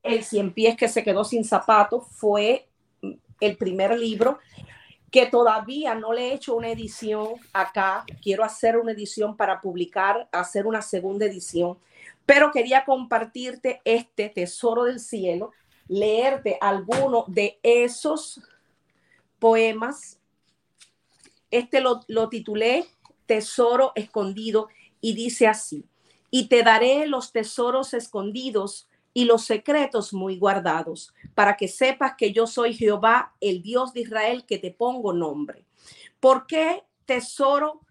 El 0.03 0.23
cien 0.23 0.53
pies 0.53 0.77
que 0.77 0.87
se 0.87 1.03
quedó 1.03 1.23
sin 1.23 1.43
zapatos. 1.43 2.05
Fue 2.11 2.69
el 3.39 3.57
primer 3.57 3.97
libro 3.97 4.37
que 5.09 5.25
todavía 5.25 5.95
no 5.95 6.13
le 6.13 6.27
he 6.27 6.33
hecho 6.35 6.55
una 6.55 6.69
edición 6.69 7.29
acá. 7.51 8.05
Quiero 8.21 8.43
hacer 8.43 8.77
una 8.77 8.91
edición 8.91 9.35
para 9.35 9.59
publicar, 9.59 10.29
hacer 10.31 10.67
una 10.67 10.83
segunda 10.83 11.25
edición. 11.25 11.79
Pero 12.27 12.51
quería 12.51 12.85
compartirte 12.85 13.81
este 13.85 14.29
tesoro 14.29 14.83
del 14.83 14.99
cielo, 14.99 15.51
leerte 15.87 16.59
alguno 16.61 17.25
de 17.25 17.57
esos 17.63 18.39
poemas. 19.39 20.19
Este 21.49 21.81
lo, 21.81 22.01
lo 22.07 22.29
titulé 22.29 22.85
Tesoro 23.29 23.91
Escondido 23.93 24.69
y 25.01 25.13
dice 25.13 25.45
así 25.45 25.85
y 26.31 26.47
te 26.47 26.63
daré 26.63 27.05
los 27.05 27.31
tesoros 27.31 27.93
escondidos 27.93 28.89
y 29.13 29.25
los 29.25 29.45
secretos 29.45 30.13
muy 30.13 30.39
guardados, 30.39 31.13
para 31.35 31.55
que 31.55 31.67
sepas 31.67 32.15
que 32.17 32.31
yo 32.31 32.47
soy 32.47 32.73
Jehová, 32.73 33.35
el 33.39 33.61
Dios 33.61 33.93
de 33.93 34.01
Israel, 34.01 34.45
que 34.47 34.57
te 34.57 34.71
pongo 34.71 35.13
nombre. 35.13 35.63
¿Por 36.19 36.47
qué 36.47 36.83
tesoro 37.05 37.81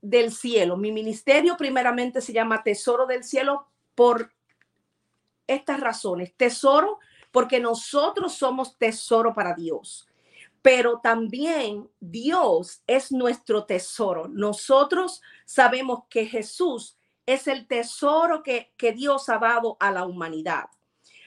del 0.00 0.32
cielo? 0.32 0.78
Mi 0.78 0.90
ministerio 0.90 1.58
primeramente 1.58 2.22
se 2.22 2.32
llama 2.32 2.62
Tesoro 2.62 3.04
del 3.04 3.24
Cielo 3.24 3.66
por 3.94 4.32
estas 5.46 5.80
razones. 5.80 6.34
Tesoro 6.34 6.98
porque 7.30 7.60
nosotros 7.60 8.32
somos 8.34 8.78
tesoro 8.78 9.34
para 9.34 9.52
Dios 9.52 10.08
pero 10.66 10.98
también 10.98 11.88
Dios 12.00 12.82
es 12.88 13.12
nuestro 13.12 13.66
tesoro. 13.66 14.26
Nosotros 14.26 15.22
sabemos 15.44 16.00
que 16.10 16.26
Jesús 16.26 16.96
es 17.24 17.46
el 17.46 17.68
tesoro 17.68 18.42
que, 18.42 18.72
Dios 18.96 19.28
ha 19.28 19.38
dado 19.38 19.76
a 19.78 19.92
la 19.92 20.04
humanidad. 20.04 20.64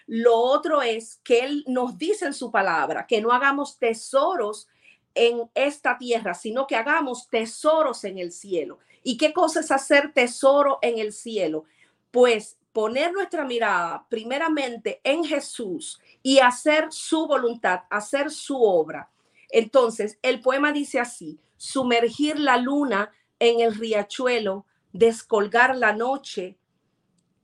Lo 0.07 0.35
otro 0.35 0.81
es 0.81 1.21
que 1.23 1.39
Él 1.39 1.63
nos 1.67 1.97
dice 1.97 2.25
en 2.25 2.33
su 2.33 2.51
palabra 2.51 3.07
que 3.07 3.21
no 3.21 3.31
hagamos 3.31 3.79
tesoros 3.79 4.67
en 5.15 5.49
esta 5.55 5.97
tierra, 5.97 6.33
sino 6.33 6.67
que 6.67 6.75
hagamos 6.75 7.29
tesoros 7.29 8.03
en 8.03 8.17
el 8.17 8.33
cielo. 8.33 8.79
¿Y 9.03 9.15
qué 9.15 9.31
cosa 9.31 9.61
es 9.61 9.71
hacer 9.71 10.11
tesoro 10.11 10.79
en 10.81 10.99
el 10.99 11.13
cielo? 11.13 11.63
Pues 12.11 12.57
poner 12.73 13.13
nuestra 13.13 13.45
mirada 13.45 14.05
primeramente 14.09 14.99
en 15.01 15.23
Jesús 15.23 15.97
y 16.21 16.39
hacer 16.39 16.87
su 16.91 17.25
voluntad, 17.25 17.83
hacer 17.89 18.31
su 18.31 18.61
obra. 18.61 19.09
Entonces, 19.49 20.19
el 20.21 20.41
poema 20.41 20.71
dice 20.71 20.99
así, 20.99 21.39
sumergir 21.57 22.39
la 22.39 22.57
luna 22.57 23.11
en 23.39 23.59
el 23.59 23.75
riachuelo 23.75 24.65
descolgar 24.93 25.75
la 25.75 25.93
noche 25.93 26.57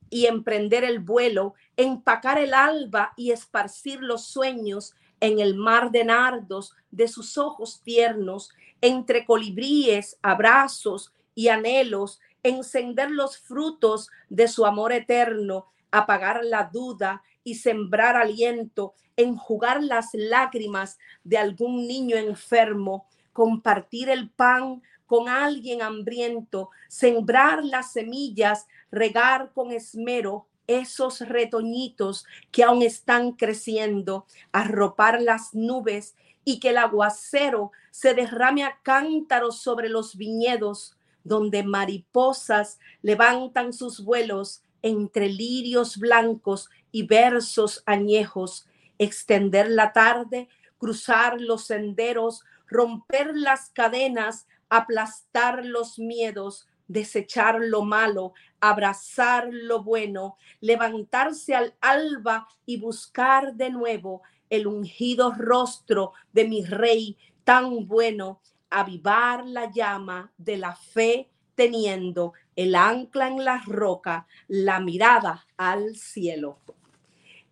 y 0.10 0.28
emprender 0.28 0.84
el 0.84 1.00
vuelo, 1.00 1.56
empacar 1.78 2.38
el 2.38 2.54
alba 2.54 3.14
y 3.18 3.32
esparcir 3.32 4.02
los 4.02 4.26
sueños 4.26 4.94
en 5.20 5.40
el 5.40 5.56
mar 5.56 5.92
de 5.92 6.06
nardos 6.06 6.76
de 6.92 7.08
sus 7.08 7.38
ojos 7.38 7.82
tiernos, 7.84 8.52
entre 8.82 9.26
colibríes, 9.26 10.18
abrazos 10.22 11.14
y 11.34 11.48
anhelos, 11.48 12.20
encender 12.44 13.12
los 13.12 13.38
frutos 13.38 14.10
de 14.30 14.48
su 14.48 14.66
amor 14.66 14.94
eterno, 14.94 15.68
apagar 15.92 16.44
la 16.44 16.70
duda 16.72 17.24
y 17.46 17.56
sembrar 17.56 18.18
aliento, 18.18 18.96
enjugar 19.16 19.82
las 19.82 20.10
lágrimas 20.14 20.98
de 21.24 21.38
algún 21.38 21.88
niño 21.88 22.18
enfermo, 22.18 23.08
compartir 23.32 24.10
el 24.10 24.30
pan 24.30 24.82
con 25.06 25.30
alguien 25.30 25.82
hambriento, 25.82 26.72
sembrar 26.90 27.64
las 27.64 27.94
semillas, 27.94 28.66
regar 28.92 29.52
con 29.54 29.72
esmero 29.72 30.48
esos 30.68 31.20
retoñitos 31.22 32.26
que 32.52 32.64
aún 32.64 32.82
están 32.82 33.34
creciendo, 33.34 34.26
arropar 34.52 35.22
las 35.22 35.54
nubes 35.54 36.16
y 36.44 36.60
que 36.60 36.70
el 36.70 36.78
aguacero 36.78 37.72
se 37.92 38.16
derrame 38.16 38.64
a 38.64 38.80
cántaros 38.82 39.60
sobre 39.60 39.90
los 39.90 40.18
viñedos, 40.18 40.98
donde 41.24 41.64
mariposas 41.64 42.80
levantan 43.02 43.74
sus 43.74 44.04
vuelos 44.04 44.64
entre 44.86 45.30
lirios 45.30 45.98
blancos 45.98 46.70
y 46.92 47.08
versos 47.08 47.82
añejos, 47.88 48.68
extender 49.00 49.68
la 49.68 49.94
tarde, 49.94 50.48
cruzar 50.78 51.42
los 51.42 51.66
senderos, 51.66 52.44
romper 52.68 53.36
las 53.36 53.72
cadenas, 53.72 54.46
aplastar 54.70 55.66
los 55.66 55.98
miedos, 55.98 56.68
desechar 56.88 57.60
lo 57.62 57.82
malo, 57.82 58.34
abrazar 58.60 59.48
lo 59.52 59.82
bueno, 59.82 60.38
levantarse 60.62 61.56
al 61.56 61.74
alba 61.82 62.48
y 62.68 62.78
buscar 62.78 63.56
de 63.56 63.72
nuevo 63.72 64.22
el 64.52 64.68
ungido 64.68 65.34
rostro 65.34 66.14
de 66.32 66.48
mi 66.48 66.64
rey 66.64 67.18
tan 67.44 67.88
bueno, 67.88 68.40
avivar 68.70 69.48
la 69.48 69.72
llama 69.72 70.32
de 70.38 70.58
la 70.58 70.76
fe 70.76 71.32
teniendo 71.56 72.34
el 72.56 72.76
ancla 72.76 73.28
en 73.28 73.44
la 73.44 73.62
roca, 73.66 74.28
la 74.48 74.80
mirada 74.80 75.46
al 75.58 75.96
cielo. 75.96 76.60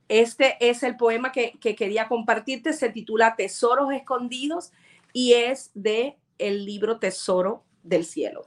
Este 0.08 0.58
es 0.60 0.84
el 0.84 0.98
poema 0.98 1.32
que, 1.32 1.54
que 1.60 1.76
quería 1.76 2.08
compartirte, 2.08 2.74
se 2.74 2.90
titula 2.90 3.36
Tesoros 3.36 3.92
Escondidos 3.94 4.72
y 5.14 5.34
es 5.34 5.72
de 5.74 6.18
el 6.38 6.66
libro 6.66 7.00
Tesoro 7.00 7.64
del 7.84 8.06
Cielo. 8.06 8.46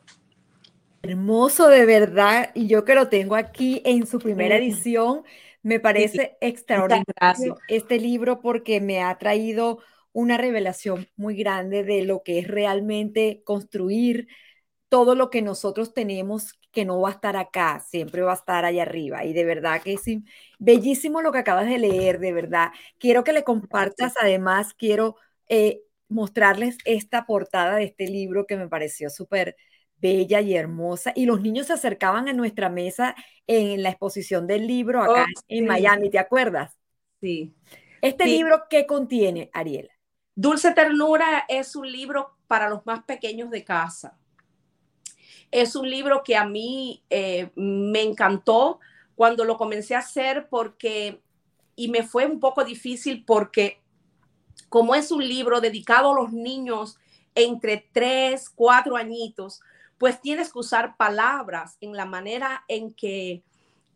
Hermoso 1.03 1.69
de 1.69 1.87
verdad, 1.87 2.51
y 2.55 2.67
yo 2.67 2.85
que 2.85 2.95
lo 2.95 3.09
tengo 3.09 3.37
aquí 3.37 3.81
en 3.85 4.07
su 4.07 4.19
primera 4.19 4.57
edición, 4.57 5.23
me 5.63 5.81
parece 5.81 6.37
extraordinario 6.41 7.59
este 7.69 7.99
libro 7.99 8.41
porque 8.41 8.81
me 8.81 9.03
ha 9.03 9.17
traído 9.19 9.79
una 10.13 10.37
revelación 10.37 11.09
muy 11.17 11.37
grande 11.37 11.85
de 11.85 12.03
lo 12.05 12.23
que 12.23 12.39
es 12.39 12.49
realmente 12.49 13.43
construir 13.45 14.29
todo 14.89 15.15
lo 15.15 15.31
que 15.31 15.43
nosotros 15.43 15.95
tenemos 15.95 16.59
que 16.71 16.85
no 16.85 17.01
va 17.01 17.09
a 17.09 17.13
estar 17.13 17.37
acá, 17.37 17.81
siempre 17.81 18.23
va 18.23 18.33
a 18.33 18.37
estar 18.37 18.65
allá 18.65 18.83
arriba. 18.83 19.25
Y 19.25 19.33
de 19.33 19.45
verdad 19.45 19.83
que 19.83 19.95
es 19.95 20.03
bellísimo 20.59 21.23
lo 21.23 21.33
que 21.33 21.39
acabas 21.39 21.67
de 21.67 21.79
leer, 21.79 22.19
de 22.19 22.33
verdad. 22.33 22.71
Quiero 22.99 23.25
que 23.25 23.33
le 23.33 23.45
compartas, 23.45 24.15
además, 24.21 24.75
quiero 24.75 25.17
eh, 25.49 25.81
mostrarles 26.09 26.79
esta 26.85 27.27
portada 27.27 27.77
de 27.77 27.85
este 27.85 28.07
libro 28.07 28.47
que 28.47 28.57
me 28.57 28.69
pareció 28.69 29.11
súper 29.11 29.57
bella 29.99 30.41
y 30.41 30.55
hermosa. 30.55 31.13
Y 31.17 31.27
los 31.27 31.41
niños 31.41 31.69
se 31.69 31.73
acercaban 31.73 32.29
a 32.29 32.33
nuestra 32.33 32.69
mesa 32.69 33.15
en 33.47 33.83
la 33.83 33.91
exposición 33.91 34.47
del 34.47 34.67
libro 34.67 35.03
acá 35.03 35.25
oh, 35.25 35.41
en 35.49 35.67
Miami, 35.67 36.11
¿te 36.11 36.19
acuerdas? 36.19 36.77
Sí. 37.21 37.55
¿Este 38.03 38.27
libro 38.27 38.65
qué 38.69 38.87
contiene, 38.87 39.51
Ariela? 39.53 39.93
Dulce 40.35 40.73
Ternura 40.73 41.47
es 41.49 41.75
un 41.75 41.91
libro 41.91 42.37
para 42.47 42.69
los 42.69 42.85
más 42.85 43.03
pequeños 43.05 43.51
de 43.51 43.65
casa. 43.65 44.19
Es 45.51 45.77
un 45.77 45.89
libro 45.89 46.23
que 46.25 46.37
a 46.37 46.45
mí 46.45 47.03
eh, 47.11 47.51
me 47.55 48.03
encantó 48.03 48.81
cuando 49.15 49.45
lo 49.45 49.57
comencé 49.57 49.95
a 49.95 50.01
hacer 50.01 50.49
porque, 50.49 51.21
y 51.75 51.89
me 51.89 52.03
fue 52.03 52.27
un 52.27 52.41
poco 52.41 52.65
difícil 52.65 53.25
porque 53.25 53.81
como 54.69 54.95
es 54.95 55.11
un 55.11 55.27
libro 55.27 55.61
dedicado 55.61 56.11
a 56.11 56.23
los 56.23 56.33
niños 56.33 56.99
entre 57.35 57.89
3, 57.93 58.51
4 58.51 58.97
añitos, 58.97 59.61
pues 59.99 60.21
tienes 60.21 60.53
que 60.53 60.59
usar 60.59 60.97
palabras 60.97 61.77
en 61.81 61.93
la 61.95 62.05
manera 62.05 62.65
en 62.69 62.93
que, 62.93 63.43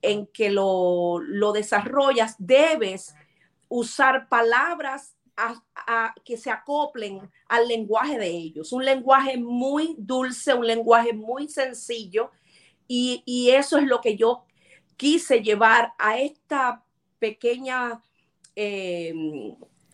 en 0.02 0.26
que 0.26 0.50
lo, 0.50 1.20
lo 1.20 1.52
desarrollas. 1.52 2.36
Debes 2.38 3.14
usar 3.68 4.28
palabras 4.28 5.14
que 6.24 6.36
se 6.36 6.50
acoplen 6.50 7.30
al 7.48 7.68
lenguaje 7.68 8.18
de 8.18 8.28
ellos. 8.28 8.72
Un 8.72 8.84
lenguaje 8.84 9.36
muy 9.36 9.94
dulce, 9.98 10.54
un 10.54 10.66
lenguaje 10.66 11.12
muy 11.12 11.48
sencillo. 11.48 12.30
Y, 12.86 13.50
eso 13.50 13.78
es 13.78 13.84
lo 13.84 14.00
que 14.00 14.16
yo 14.16 14.44
quise 14.96 15.42
llevar 15.42 15.94
a 15.98 16.18
esta 16.18 16.84
pequeña, 17.18 18.02
eh, 18.56 19.14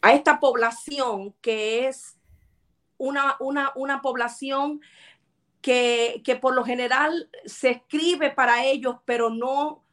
a 0.00 0.14
esta 0.14 0.40
población 0.40 1.34
que 1.40 1.86
es 1.86 2.16
una, 2.98 3.36
una, 3.40 3.72
una 3.74 4.00
población 4.00 4.80
que, 5.60 6.22
que, 6.24 6.36
por 6.36 6.54
lo 6.54 6.64
general 6.64 7.28
se 7.44 7.70
escribe 7.70 8.30
para 8.30 8.64
ellos, 8.64 8.96
pero 9.04 9.30
no 9.30 9.85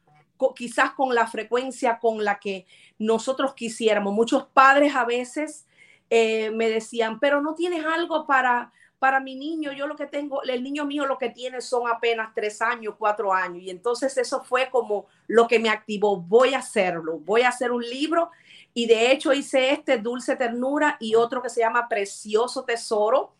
quizás 0.54 0.92
con 0.92 1.14
la 1.14 1.26
frecuencia 1.26 1.98
con 1.98 2.24
la 2.24 2.38
que 2.38 2.66
nosotros 2.98 3.54
quisiéramos. 3.54 4.12
Muchos 4.12 4.46
padres 4.46 4.94
a 4.94 5.04
veces 5.04 5.66
eh, 6.10 6.50
me 6.50 6.68
decían, 6.68 7.18
pero 7.20 7.40
no 7.40 7.54
tienes 7.54 7.84
algo 7.84 8.26
para, 8.26 8.72
para 8.98 9.20
mi 9.20 9.34
niño. 9.34 9.72
Yo 9.72 9.86
lo 9.86 9.96
que 9.96 10.06
tengo, 10.06 10.42
el 10.42 10.62
niño 10.62 10.84
mío 10.84 11.06
lo 11.06 11.18
que 11.18 11.30
tiene 11.30 11.60
son 11.60 11.88
apenas 11.88 12.32
tres 12.34 12.60
años, 12.62 12.94
cuatro 12.98 13.32
años. 13.32 13.62
Y 13.62 13.70
entonces 13.70 14.16
eso 14.16 14.42
fue 14.42 14.70
como 14.70 15.06
lo 15.26 15.46
que 15.46 15.58
me 15.58 15.70
activó. 15.70 16.16
Voy 16.16 16.54
a 16.54 16.58
hacerlo, 16.58 17.18
voy 17.18 17.42
a 17.42 17.48
hacer 17.48 17.72
un 17.72 17.82
libro. 17.82 18.30
Y 18.74 18.86
de 18.86 19.12
hecho 19.12 19.32
hice 19.32 19.70
este 19.70 19.98
Dulce 19.98 20.36
Ternura 20.36 20.96
y 21.00 21.14
otro 21.14 21.42
que 21.42 21.48
se 21.48 21.60
llama 21.60 21.88
Precioso 21.88 22.64
Tesoro, 22.64 23.32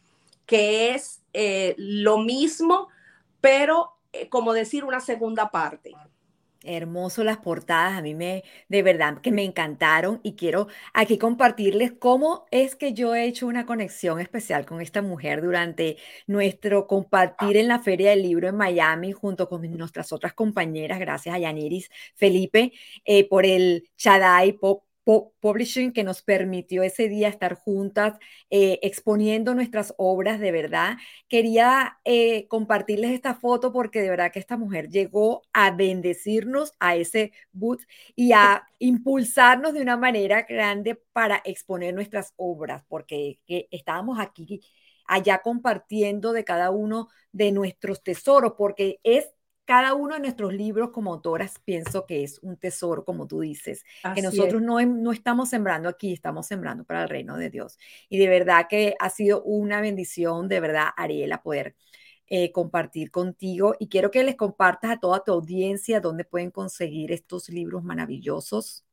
que 0.46 0.94
es 0.94 1.22
eh, 1.32 1.74
lo 1.76 2.18
mismo, 2.18 2.88
pero 3.40 3.94
eh, 4.12 4.28
como 4.28 4.52
decir 4.52 4.84
una 4.84 5.00
segunda 5.00 5.50
parte. 5.50 5.92
Hermoso 6.66 7.24
las 7.24 7.38
portadas, 7.38 7.98
a 7.98 8.02
mí 8.02 8.14
me, 8.14 8.42
de 8.68 8.82
verdad 8.82 9.20
que 9.20 9.32
me 9.32 9.44
encantaron 9.44 10.20
y 10.22 10.34
quiero 10.34 10.68
aquí 10.94 11.18
compartirles 11.18 11.92
cómo 11.92 12.46
es 12.50 12.74
que 12.74 12.94
yo 12.94 13.14
he 13.14 13.26
hecho 13.26 13.46
una 13.46 13.66
conexión 13.66 14.18
especial 14.20 14.64
con 14.64 14.80
esta 14.80 15.02
mujer 15.02 15.42
durante 15.42 15.98
nuestro 16.26 16.86
compartir 16.86 17.56
en 17.58 17.68
la 17.68 17.80
Feria 17.80 18.10
del 18.10 18.22
Libro 18.22 18.48
en 18.48 18.56
Miami 18.56 19.12
junto 19.12 19.48
con 19.48 19.62
nuestras 19.76 20.12
otras 20.12 20.32
compañeras, 20.32 20.98
gracias 20.98 21.34
a 21.34 21.38
Yaniris 21.38 21.90
Felipe, 22.14 22.72
eh, 23.04 23.28
por 23.28 23.44
el 23.44 23.90
Chadai 23.96 24.52
Pop 24.52 24.83
Publishing 25.04 25.92
que 25.92 26.04
nos 26.04 26.22
permitió 26.22 26.82
ese 26.82 27.08
día 27.08 27.28
estar 27.28 27.54
juntas 27.54 28.18
eh, 28.50 28.78
exponiendo 28.82 29.54
nuestras 29.54 29.94
obras 29.98 30.40
de 30.40 30.52
verdad. 30.52 30.96
Quería 31.28 31.98
eh, 32.04 32.48
compartirles 32.48 33.10
esta 33.12 33.34
foto 33.34 33.72
porque 33.72 34.00
de 34.00 34.10
verdad 34.10 34.32
que 34.32 34.38
esta 34.38 34.56
mujer 34.56 34.88
llegó 34.88 35.42
a 35.52 35.70
bendecirnos 35.70 36.72
a 36.80 36.96
ese 36.96 37.32
boot 37.52 37.82
y 38.16 38.32
a 38.32 38.64
impulsarnos 38.78 39.74
de 39.74 39.82
una 39.82 39.96
manera 39.96 40.42
grande 40.42 40.96
para 41.12 41.42
exponer 41.44 41.94
nuestras 41.94 42.32
obras 42.36 42.82
porque 42.88 43.40
estábamos 43.70 44.18
aquí 44.18 44.62
allá 45.06 45.42
compartiendo 45.42 46.32
de 46.32 46.44
cada 46.44 46.70
uno 46.70 47.08
de 47.32 47.52
nuestros 47.52 48.02
tesoros 48.02 48.54
porque 48.56 49.00
es 49.02 49.33
cada 49.64 49.94
uno 49.94 50.14
de 50.14 50.20
nuestros 50.20 50.52
libros 50.52 50.90
como 50.90 51.12
autoras 51.12 51.58
pienso 51.64 52.06
que 52.06 52.22
es 52.22 52.38
un 52.42 52.56
tesoro, 52.56 53.04
como 53.04 53.26
tú 53.26 53.40
dices, 53.40 53.84
que 54.14 54.22
nosotros 54.22 54.60
no, 54.60 54.80
no, 54.84 55.12
estamos 55.12 55.48
sembrando 55.48 55.88
aquí, 55.88 56.12
estamos 56.12 56.46
sembrando 56.46 56.84
para 56.84 57.02
el 57.04 57.08
reino 57.08 57.36
de 57.36 57.50
Dios. 57.50 57.78
Y 58.08 58.18
de 58.18 58.28
verdad 58.28 58.66
que 58.68 58.94
ha 58.98 59.10
sido 59.10 59.42
una 59.42 59.80
bendición, 59.80 60.48
de 60.48 60.60
verdad, 60.60 60.88
Ariela, 60.96 61.42
poder 61.42 61.76
eh, 62.26 62.52
compartir 62.52 63.10
contigo. 63.10 63.74
Y 63.78 63.88
quiero 63.88 64.10
que 64.10 64.24
les 64.24 64.36
compartas 64.36 64.90
a 64.92 65.00
toda 65.00 65.22
tu 65.24 65.32
audiencia 65.32 66.00
dónde 66.00 66.24
pueden 66.24 66.50
conseguir 66.50 67.12
estos 67.12 67.48
libros 67.48 67.84
maravillosos. 67.84 68.84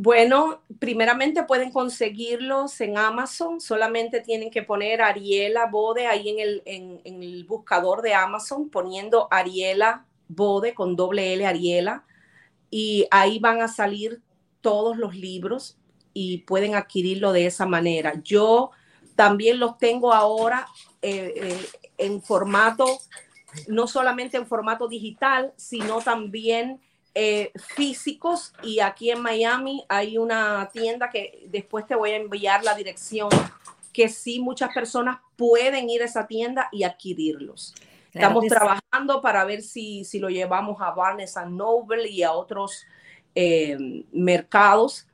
Bueno, 0.00 0.62
primeramente 0.78 1.42
pueden 1.42 1.72
conseguirlos 1.72 2.80
en 2.80 2.96
Amazon, 2.96 3.60
solamente 3.60 4.20
tienen 4.20 4.48
que 4.48 4.62
poner 4.62 5.02
Ariela 5.02 5.66
Bode 5.66 6.06
ahí 6.06 6.28
en 6.28 6.38
el, 6.38 6.62
en, 6.66 7.00
el 7.04 7.44
buscador 7.44 8.02
de 8.02 8.14
Amazon, 8.14 8.70
poniendo 8.70 9.26
Ariela 9.32 10.06
Bode 10.28 10.72
con 10.72 10.94
doble 10.94 11.32
L 11.32 11.44
Ariela, 11.44 12.04
y 12.70 13.08
ahí 13.10 13.40
van 13.40 13.60
a 13.60 13.66
salir 13.66 14.22
todos 14.60 14.96
los 14.96 15.16
libros 15.16 15.78
y 16.14 16.38
pueden 16.42 16.76
adquirirlo 16.76 17.32
de 17.32 17.46
esa 17.46 17.66
manera. 17.66 18.22
Yo 18.22 18.70
también 19.16 19.58
los 19.58 19.78
tengo 19.78 20.12
ahora 20.12 20.68
eh, 21.02 21.32
eh, 21.34 21.68
en 21.96 22.22
formato, 22.22 23.00
no 23.66 23.88
solamente 23.88 24.36
en 24.36 24.46
formato 24.46 24.86
digital, 24.86 25.52
sino 25.56 26.00
también 26.02 26.80
eh, 27.14 27.52
físicos 27.56 28.52
y 28.62 28.80
aquí 28.80 29.10
en 29.10 29.20
Miami 29.20 29.84
hay 29.88 30.18
una 30.18 30.70
tienda 30.72 31.10
que 31.10 31.46
después 31.48 31.86
te 31.86 31.94
voy 31.94 32.10
a 32.10 32.16
enviar 32.16 32.62
la 32.64 32.74
dirección 32.74 33.28
que 33.92 34.08
sí 34.08 34.38
muchas 34.38 34.72
personas 34.72 35.18
pueden 35.36 35.90
ir 35.90 36.02
a 36.02 36.04
esa 36.04 36.26
tienda 36.26 36.68
y 36.70 36.84
adquirirlos. 36.84 37.74
Estamos 38.12 38.46
trabajando 38.46 39.20
para 39.20 39.44
ver 39.44 39.62
si, 39.62 40.04
si 40.04 40.18
lo 40.18 40.28
llevamos 40.28 40.80
a 40.80 40.90
Barnes 40.92 41.34
Noble 41.48 42.08
y 42.08 42.22
a 42.22 42.32
otros 42.32 42.86
eh, 43.34 44.04
mercados 44.12 45.06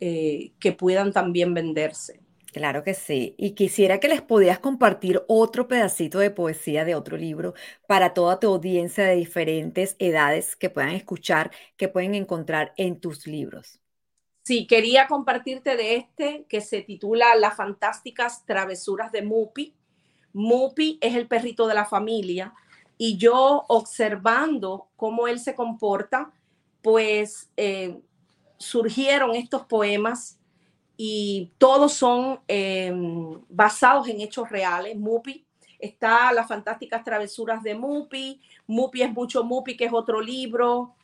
eh, 0.00 0.52
que 0.58 0.72
puedan 0.72 1.12
también 1.12 1.54
venderse. 1.54 2.20
Claro 2.54 2.84
que 2.84 2.94
sí. 2.94 3.34
Y 3.36 3.56
quisiera 3.56 3.98
que 3.98 4.06
les 4.06 4.22
pudieras 4.22 4.60
compartir 4.60 5.24
otro 5.26 5.66
pedacito 5.66 6.20
de 6.20 6.30
poesía 6.30 6.84
de 6.84 6.94
otro 6.94 7.16
libro 7.16 7.54
para 7.88 8.14
toda 8.14 8.38
tu 8.38 8.46
audiencia 8.46 9.02
de 9.02 9.16
diferentes 9.16 9.96
edades 9.98 10.54
que 10.54 10.70
puedan 10.70 10.90
escuchar, 10.90 11.50
que 11.76 11.88
pueden 11.88 12.14
encontrar 12.14 12.72
en 12.76 13.00
tus 13.00 13.26
libros. 13.26 13.80
Sí, 14.44 14.68
quería 14.68 15.08
compartirte 15.08 15.76
de 15.76 15.96
este 15.96 16.46
que 16.48 16.60
se 16.60 16.82
titula 16.82 17.34
Las 17.34 17.56
fantásticas 17.56 18.46
travesuras 18.46 19.10
de 19.10 19.22
Mupi. 19.22 19.74
Mupi 20.32 20.98
es 21.00 21.16
el 21.16 21.26
perrito 21.26 21.66
de 21.66 21.74
la 21.74 21.86
familia 21.86 22.54
y 22.96 23.16
yo 23.16 23.64
observando 23.66 24.86
cómo 24.94 25.26
él 25.26 25.40
se 25.40 25.56
comporta, 25.56 26.30
pues 26.82 27.50
eh, 27.56 28.00
surgieron 28.58 29.34
estos 29.34 29.66
poemas 29.66 30.38
y 30.96 31.50
todos 31.58 31.92
son 31.92 32.40
em, 32.46 33.40
basados 33.48 34.08
en 34.08 34.20
hechos 34.20 34.48
reales. 34.48 34.96
Mupi 34.96 35.44
está 35.78 36.32
Las 36.32 36.48
Fantásticas 36.48 37.04
Travesuras 37.04 37.62
de 37.62 37.74
Mupi, 37.74 38.40
Mupi 38.66 39.02
es 39.02 39.12
mucho 39.12 39.44
Mupi, 39.44 39.76
que 39.76 39.86
es 39.86 39.92
otro 39.92 40.20
libro, 40.20 40.94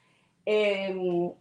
em, 0.45 1.33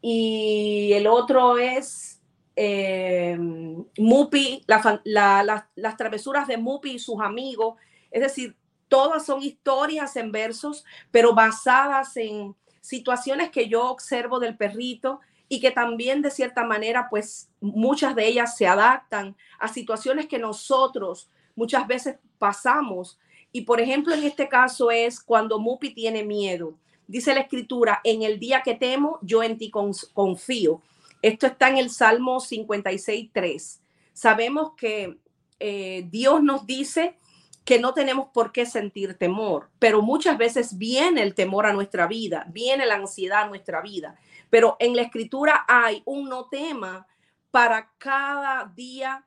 y 0.00 0.92
el 0.92 1.06
otro 1.06 1.56
es 1.58 2.20
em, 2.56 3.84
Mupi, 3.98 4.62
las 4.66 5.96
travesuras 5.96 6.46
de 6.46 6.56
Mupi 6.56 6.92
y 6.92 6.98
sus 6.98 7.20
amigos, 7.20 7.76
es 8.10 8.22
decir, 8.22 8.56
todas 8.88 9.26
son 9.26 9.42
historias 9.42 10.14
en 10.16 10.30
versos, 10.30 10.84
pero 11.10 11.34
basadas 11.34 12.16
en 12.16 12.54
situaciones 12.80 13.50
que 13.50 13.68
yo 13.68 13.90
observo 13.90 14.38
del 14.38 14.56
perrito 14.56 15.20
y 15.48 15.60
que 15.60 15.70
también 15.70 16.22
de 16.22 16.30
cierta 16.30 16.64
manera, 16.64 17.08
pues 17.10 17.48
muchas 17.60 18.14
de 18.14 18.26
ellas 18.26 18.56
se 18.56 18.66
adaptan 18.66 19.36
a 19.58 19.68
situaciones 19.68 20.26
que 20.26 20.38
nosotros 20.38 21.30
muchas 21.54 21.86
veces 21.86 22.16
pasamos. 22.38 23.18
Y 23.52 23.62
por 23.62 23.80
ejemplo, 23.80 24.14
en 24.14 24.24
este 24.24 24.48
caso 24.48 24.90
es 24.90 25.20
cuando 25.20 25.58
Mupi 25.58 25.94
tiene 25.94 26.24
miedo. 26.24 26.74
Dice 27.06 27.34
la 27.34 27.40
escritura, 27.40 28.00
en 28.04 28.22
el 28.22 28.38
día 28.38 28.62
que 28.62 28.74
temo, 28.74 29.18
yo 29.22 29.42
en 29.42 29.58
ti 29.58 29.70
confío. 29.70 30.80
Esto 31.20 31.46
está 31.46 31.68
en 31.68 31.78
el 31.78 31.90
Salmo 31.90 32.40
56, 32.40 33.30
3. 33.32 33.80
Sabemos 34.12 34.72
que 34.76 35.18
eh, 35.60 36.06
Dios 36.10 36.42
nos 36.42 36.66
dice 36.66 37.16
que 37.64 37.78
no 37.78 37.94
tenemos 37.94 38.28
por 38.32 38.52
qué 38.52 38.66
sentir 38.66 39.14
temor, 39.14 39.70
pero 39.78 40.02
muchas 40.02 40.36
veces 40.36 40.76
viene 40.76 41.22
el 41.22 41.34
temor 41.34 41.66
a 41.66 41.72
nuestra 41.72 42.06
vida, 42.06 42.46
viene 42.50 42.84
la 42.84 42.96
ansiedad 42.96 43.42
a 43.42 43.48
nuestra 43.48 43.80
vida. 43.80 44.16
Pero 44.54 44.76
en 44.78 44.94
la 44.94 45.02
escritura 45.02 45.64
hay 45.66 46.00
un 46.04 46.28
no 46.28 46.44
tema 46.46 47.08
para 47.50 47.90
cada 47.98 48.72
día 48.76 49.26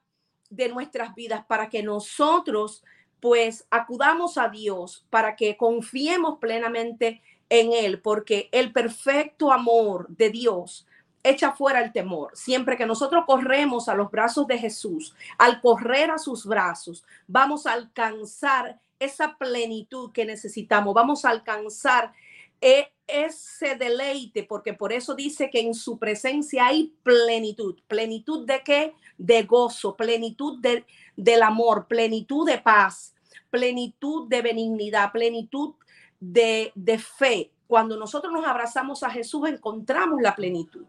de 0.49 0.69
nuestras 0.69 1.13
vidas, 1.15 1.43
para 1.45 1.67
que 1.67 1.83
nosotros 1.83 2.81
pues 3.19 3.67
acudamos 3.69 4.37
a 4.37 4.47
Dios, 4.47 5.05
para 5.09 5.35
que 5.35 5.57
confiemos 5.57 6.39
plenamente 6.39 7.21
en 7.49 7.73
Él, 7.73 7.99
porque 7.99 8.47
el 8.53 8.71
perfecto 8.71 9.51
amor 9.51 10.07
de 10.07 10.29
Dios 10.29 10.87
echa 11.23 11.51
fuera 11.51 11.81
el 11.81 11.91
temor. 11.91 12.31
Siempre 12.33 12.77
que 12.77 12.85
nosotros 12.85 13.25
corremos 13.27 13.89
a 13.89 13.95
los 13.95 14.09
brazos 14.09 14.47
de 14.47 14.57
Jesús, 14.57 15.13
al 15.37 15.59
correr 15.59 16.09
a 16.09 16.19
sus 16.19 16.45
brazos, 16.45 17.03
vamos 17.27 17.65
a 17.65 17.73
alcanzar 17.73 18.79
esa 18.97 19.37
plenitud 19.37 20.09
que 20.13 20.23
necesitamos, 20.23 20.93
vamos 20.93 21.25
a 21.25 21.31
alcanzar 21.31 22.13
e, 22.61 22.93
ese 23.07 23.75
deleite, 23.75 24.43
porque 24.43 24.73
por 24.73 24.91
eso 24.91 25.15
dice 25.15 25.49
que 25.49 25.61
en 25.61 25.73
su 25.73 25.97
presencia 25.97 26.67
hay 26.67 26.93
plenitud. 27.03 27.79
¿Plenitud 27.87 28.45
de 28.45 28.61
qué? 28.63 28.93
De 29.17 29.43
gozo, 29.43 29.95
plenitud 29.95 30.59
de, 30.59 30.85
del 31.15 31.41
amor, 31.41 31.87
plenitud 31.87 32.45
de 32.45 32.57
paz, 32.59 33.15
plenitud 33.49 34.27
de 34.27 34.41
benignidad, 34.41 35.11
plenitud 35.11 35.75
de, 36.19 36.71
de 36.75 36.99
fe. 36.99 37.51
Cuando 37.65 37.97
nosotros 37.97 38.31
nos 38.31 38.45
abrazamos 38.45 39.03
a 39.03 39.09
Jesús, 39.09 39.47
encontramos 39.47 40.21
la 40.21 40.35
plenitud. 40.35 40.85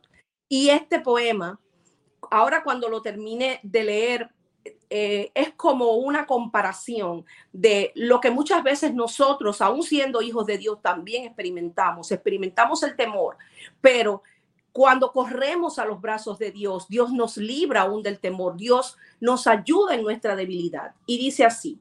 Y 0.48 0.70
este 0.70 1.00
poema, 1.00 1.60
ahora 2.30 2.62
cuando 2.62 2.88
lo 2.88 3.02
termine 3.02 3.60
de 3.62 3.84
leer, 3.84 4.30
eh, 4.90 5.30
es 5.34 5.52
como 5.54 5.92
una 5.92 6.26
comparación 6.26 7.24
de 7.52 7.92
lo 7.94 8.20
que 8.20 8.30
muchas 8.30 8.62
veces 8.62 8.94
nosotros, 8.94 9.60
aún 9.60 9.82
siendo 9.82 10.22
hijos 10.22 10.46
de 10.46 10.58
Dios, 10.58 10.80
también 10.82 11.24
experimentamos. 11.24 12.10
Experimentamos 12.10 12.82
el 12.82 12.96
temor, 12.96 13.36
pero 13.80 14.22
cuando 14.72 15.12
corremos 15.12 15.78
a 15.78 15.84
los 15.84 16.00
brazos 16.00 16.38
de 16.38 16.52
Dios, 16.52 16.88
Dios 16.88 17.12
nos 17.12 17.36
libra 17.36 17.82
aún 17.82 18.02
del 18.02 18.20
temor, 18.20 18.56
Dios 18.56 18.96
nos 19.20 19.46
ayuda 19.46 19.94
en 19.94 20.02
nuestra 20.02 20.36
debilidad. 20.36 20.94
Y 21.06 21.18
dice 21.18 21.44
así, 21.44 21.80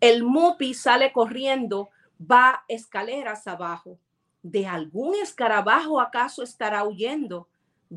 el 0.00 0.24
mupi 0.24 0.74
sale 0.74 1.12
corriendo, 1.12 1.90
va 2.20 2.64
escaleras 2.68 3.46
abajo. 3.46 3.98
¿De 4.42 4.66
algún 4.66 5.14
escarabajo 5.14 6.00
acaso 6.00 6.42
estará 6.42 6.84
huyendo? 6.84 7.48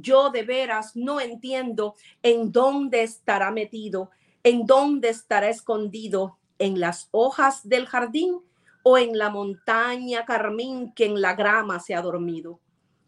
Yo 0.02 0.30
de 0.30 0.44
veras 0.44 0.96
no 0.96 1.20
entiendo 1.20 1.96
en 2.24 2.52
dónde 2.52 3.04
estará 3.04 3.52
metido, 3.52 4.12
en 4.44 4.66
dónde 4.66 5.10
estará 5.10 5.50
escondido, 5.50 6.38
en 6.60 6.80
las 6.80 7.10
hojas 7.12 7.68
del 7.68 7.86
jardín 7.86 8.40
o 8.84 8.98
en 8.98 9.18
la 9.18 9.30
montaña 9.30 10.26
carmín 10.26 10.94
que 10.94 11.06
en 11.06 11.22
la 11.22 11.36
grama 11.36 11.80
se 11.80 11.94
ha 11.94 12.02
dormido. 12.02 12.60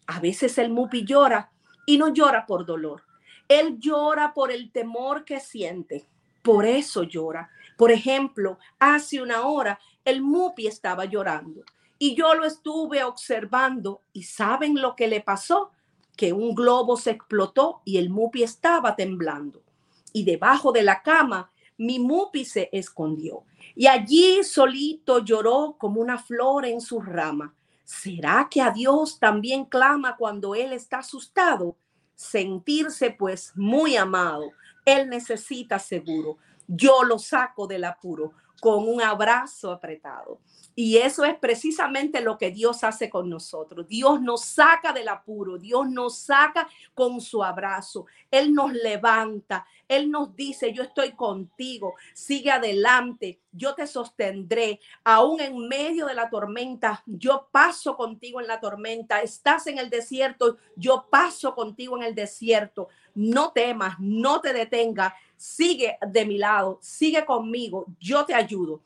A 0.07 0.19
veces 0.19 0.57
el 0.57 0.69
mupi 0.69 1.05
llora 1.05 1.51
y 1.85 1.97
no 1.97 2.09
llora 2.09 2.45
por 2.45 2.65
dolor. 2.65 3.03
Él 3.47 3.79
llora 3.79 4.33
por 4.33 4.51
el 4.51 4.71
temor 4.71 5.25
que 5.25 5.39
siente. 5.39 6.07
Por 6.43 6.65
eso 6.65 7.03
llora. 7.03 7.49
Por 7.77 7.91
ejemplo, 7.91 8.59
hace 8.77 9.21
una 9.21 9.47
hora 9.47 9.79
el 10.05 10.21
mupi 10.21 10.67
estaba 10.67 11.05
llorando 11.05 11.63
y 11.99 12.15
yo 12.15 12.33
lo 12.33 12.45
estuve 12.45 13.03
observando 13.03 14.01
y 14.13 14.23
¿saben 14.23 14.81
lo 14.81 14.95
que 14.95 15.07
le 15.07 15.21
pasó? 15.21 15.71
Que 16.19 16.33
un 16.33 16.53
globo 16.53 16.97
se 16.97 17.11
explotó 17.11 17.81
y 17.85 17.95
el 17.95 18.09
mupi 18.09 18.43
estaba 18.43 18.97
temblando. 18.97 19.63
Y 20.11 20.25
debajo 20.25 20.73
de 20.73 20.83
la 20.83 21.01
cama, 21.01 21.49
mi 21.77 21.97
mupi 21.97 22.43
se 22.43 22.67
escondió. 22.73 23.45
Y 23.73 23.87
allí 23.87 24.43
solito 24.43 25.19
lloró 25.23 25.77
como 25.79 26.01
una 26.01 26.17
flor 26.17 26.65
en 26.65 26.81
su 26.81 26.99
rama. 26.99 27.55
¿Será 27.85 28.49
que 28.51 28.61
a 28.61 28.71
Dios 28.71 29.17
también 29.17 29.63
clama 29.63 30.17
cuando 30.17 30.55
Él 30.55 30.73
está 30.73 30.97
asustado? 30.97 31.77
Sentirse 32.15 33.11
pues 33.11 33.53
muy 33.55 33.95
amado. 33.95 34.51
Él 34.83 35.07
necesita 35.07 35.79
seguro. 35.79 36.37
Yo 36.67 37.03
lo 37.03 37.17
saco 37.17 37.65
del 37.65 37.85
apuro 37.85 38.33
con 38.59 38.89
un 38.89 39.01
abrazo 39.01 39.71
apretado. 39.71 40.41
Y 40.81 40.95
eso 40.95 41.25
es 41.25 41.37
precisamente 41.37 42.21
lo 42.21 42.37
que 42.37 42.51
Dios 42.51 42.85
hace 42.85 43.09
con 43.09 43.29
nosotros. 43.29 43.85
Dios 43.89 44.21
nos 44.21 44.45
saca 44.45 44.93
del 44.93 45.09
apuro, 45.09 45.57
Dios 45.57 45.89
nos 45.89 46.19
saca 46.19 46.69
con 46.93 47.19
su 47.19 47.43
abrazo. 47.43 48.05
Él 48.31 48.53
nos 48.53 48.71
levanta, 48.71 49.65
Él 49.89 50.09
nos 50.09 50.33
dice, 50.37 50.71
yo 50.71 50.83
estoy 50.83 51.11
contigo, 51.17 51.95
sigue 52.13 52.49
adelante, 52.49 53.41
yo 53.51 53.75
te 53.75 53.87
sostendré. 53.87 54.79
Aún 55.03 55.41
en 55.41 55.67
medio 55.67 56.05
de 56.05 56.13
la 56.13 56.29
tormenta, 56.29 57.03
yo 57.05 57.49
paso 57.51 57.97
contigo 57.97 58.39
en 58.39 58.47
la 58.47 58.61
tormenta. 58.61 59.21
Estás 59.21 59.67
en 59.67 59.79
el 59.79 59.89
desierto, 59.89 60.59
yo 60.77 61.07
paso 61.09 61.55
contigo 61.55 61.97
en 61.97 62.03
el 62.03 62.15
desierto. 62.15 62.87
No 63.15 63.51
temas, 63.51 63.99
no 63.99 64.39
te 64.39 64.53
detengas, 64.53 65.11
sigue 65.35 65.97
de 66.07 66.25
mi 66.25 66.37
lado, 66.37 66.79
sigue 66.81 67.25
conmigo, 67.25 67.85
yo 67.99 68.25
te 68.25 68.33
ayudo. 68.33 68.81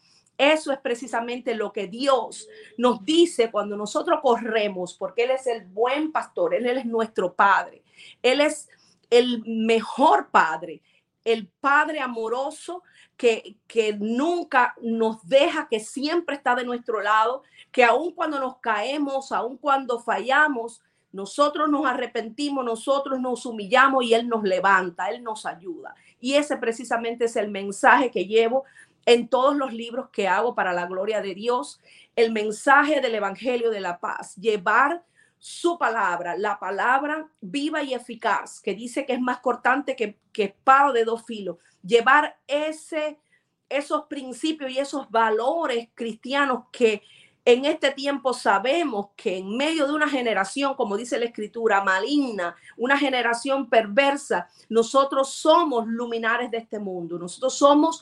Eso 0.51 0.73
es 0.73 0.79
precisamente 0.79 1.55
lo 1.55 1.71
que 1.71 1.87
Dios 1.87 2.49
nos 2.77 3.05
dice 3.05 3.49
cuando 3.49 3.77
nosotros 3.77 4.19
corremos, 4.21 4.93
porque 4.93 5.23
Él 5.23 5.31
es 5.31 5.47
el 5.47 5.65
buen 5.65 6.11
pastor, 6.11 6.53
Él, 6.53 6.65
es 6.65 6.85
nuestro 6.85 7.33
Padre, 7.33 7.81
Él 8.21 8.41
es 8.41 8.67
el 9.09 9.41
mejor 9.45 10.29
Padre, 10.31 10.81
el 11.23 11.47
Padre 11.47 12.01
amoroso 12.01 12.83
que, 13.15 13.55
que 13.67 13.93
nunca 13.93 14.75
nos 14.81 15.25
deja, 15.25 15.69
que 15.69 15.79
siempre 15.79 16.35
está 16.35 16.55
de 16.55 16.65
nuestro 16.65 17.01
lado, 17.01 17.43
que 17.71 17.85
aun 17.85 18.11
cuando 18.11 18.37
nos 18.37 18.57
caemos, 18.57 19.31
aun 19.31 19.55
cuando 19.57 20.01
fallamos, 20.01 20.81
nosotros 21.13 21.69
nos 21.69 21.85
arrepentimos, 21.85 22.65
nosotros 22.65 23.19
nos 23.21 23.45
humillamos 23.45 24.03
y 24.03 24.13
Él 24.13 24.27
nos 24.27 24.43
levanta, 24.43 25.09
Él 25.09 25.23
nos 25.23 25.45
ayuda. 25.45 25.95
Y 26.19 26.33
ese 26.33 26.57
precisamente 26.57 27.25
es 27.25 27.35
el 27.35 27.49
mensaje 27.49 28.11
que 28.11 28.25
llevo 28.25 28.65
en 29.05 29.27
todos 29.27 29.55
los 29.55 29.73
libros 29.73 30.09
que 30.09 30.27
hago 30.27 30.55
para 30.55 30.73
la 30.73 30.85
gloria 30.85 31.21
de 31.21 31.33
Dios, 31.33 31.81
el 32.15 32.31
mensaje 32.31 33.01
del 33.01 33.15
Evangelio 33.15 33.69
de 33.69 33.79
la 33.79 33.99
Paz, 33.99 34.35
llevar 34.35 35.03
su 35.39 35.77
palabra, 35.77 36.37
la 36.37 36.57
palabra 36.57 37.29
viva 37.41 37.83
y 37.83 37.93
eficaz, 37.93 38.61
que 38.61 38.73
dice 38.73 39.05
que 39.05 39.13
es 39.13 39.19
más 39.19 39.39
cortante 39.39 39.95
que, 39.95 40.17
que 40.31 40.43
espada 40.45 40.93
de 40.93 41.03
dos 41.03 41.25
filos, 41.25 41.57
llevar 41.81 42.37
ese, 42.47 43.19
esos 43.67 44.03
principios 44.05 44.71
y 44.71 44.79
esos 44.79 45.11
valores 45.11 45.89
cristianos 45.95 46.65
que 46.71 47.01
en 47.45 47.65
este 47.65 47.91
tiempo 47.91 48.33
sabemos 48.33 49.09
que 49.17 49.37
en 49.37 49.57
medio 49.57 49.85
de 49.85 49.93
una 49.93 50.07
generación, 50.07 50.75
como 50.75 50.95
dice 50.95 51.19
la 51.19 51.25
escritura, 51.25 51.83
maligna, 51.83 52.55
una 52.77 52.97
generación 52.97 53.69
perversa, 53.69 54.47
nosotros 54.69 55.29
somos 55.33 55.85
luminares 55.87 56.49
de 56.51 56.59
este 56.59 56.79
mundo, 56.79 57.19
nosotros 57.19 57.57
somos 57.57 58.01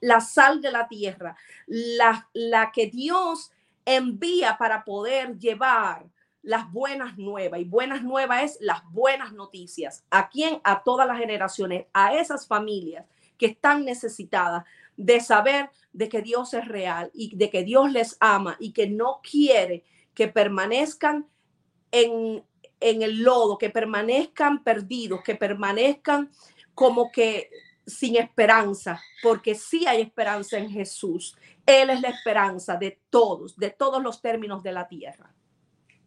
la 0.00 0.20
sal 0.20 0.60
de 0.60 0.72
la 0.72 0.88
tierra, 0.88 1.36
la, 1.66 2.70
que 2.74 2.88
Dios 2.88 3.50
envía 3.86 4.58
para 4.58 4.84
poder 4.84 5.38
llevar 5.38 6.04
las 6.42 6.70
buenas 6.70 7.16
nuevas. 7.16 7.60
Y 7.60 7.64
buenas 7.64 8.02
nuevas 8.02 8.42
es 8.42 8.58
las 8.60 8.82
buenas 8.90 9.32
noticias. 9.32 10.04
¿A 10.10 10.28
quién? 10.28 10.60
A 10.64 10.82
todas 10.82 11.06
las 11.06 11.18
generaciones, 11.18 11.86
a 11.94 12.14
esas 12.14 12.46
familias 12.46 13.06
que 13.38 13.46
están 13.46 13.84
necesitadas 13.84 14.64
de 14.96 15.20
saber 15.20 15.70
de 15.92 16.08
que 16.08 16.22
Dios 16.22 16.54
es 16.54 16.66
real 16.66 17.10
y 17.14 17.36
de 17.36 17.50
que 17.50 17.64
Dios 17.64 17.90
les 17.90 18.16
ama 18.20 18.56
y 18.58 18.72
que 18.72 18.88
no 18.88 19.20
quiere 19.22 19.84
que 20.14 20.28
permanezcan 20.28 21.26
en, 21.90 22.44
en 22.80 23.02
el 23.02 23.22
lodo, 23.22 23.58
que 23.58 23.70
permanezcan 23.70 24.62
perdidos, 24.62 25.22
que 25.22 25.34
permanezcan 25.34 26.30
como 26.74 27.10
que 27.10 27.50
sin 27.86 28.16
esperanza, 28.16 29.00
porque 29.22 29.54
sí 29.54 29.86
hay 29.86 30.02
esperanza 30.02 30.58
en 30.58 30.70
Jesús. 30.70 31.36
Él 31.66 31.90
es 31.90 32.00
la 32.00 32.08
esperanza 32.08 32.76
de 32.76 33.00
todos, 33.10 33.56
de 33.56 33.70
todos 33.70 34.02
los 34.02 34.20
términos 34.20 34.62
de 34.62 34.72
la 34.72 34.86
tierra. 34.86 35.34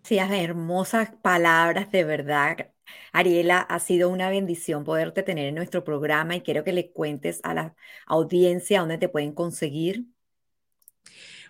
Sí, 0.05 0.19
hermosas 0.19 1.09
palabras 1.23 1.91
de 1.91 2.03
verdad. 2.03 2.69
Ariela, 3.11 3.59
ha 3.61 3.79
sido 3.79 4.11
una 4.11 4.29
bendición 4.29 4.83
poderte 4.83 5.23
tener 5.23 5.47
en 5.47 5.55
nuestro 5.55 5.83
programa 5.83 6.35
y 6.35 6.41
quiero 6.41 6.63
que 6.63 6.73
le 6.73 6.91
cuentes 6.91 7.39
a 7.41 7.55
la 7.55 7.75
audiencia 8.05 8.81
dónde 8.81 8.99
te 8.99 9.09
pueden 9.09 9.33
conseguir. 9.33 10.05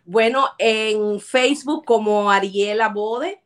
Bueno, 0.05 0.47
en 0.57 1.19
Facebook 1.19 1.83
como 1.83 2.31
Ariela 2.31 2.87
Bode, 2.87 3.43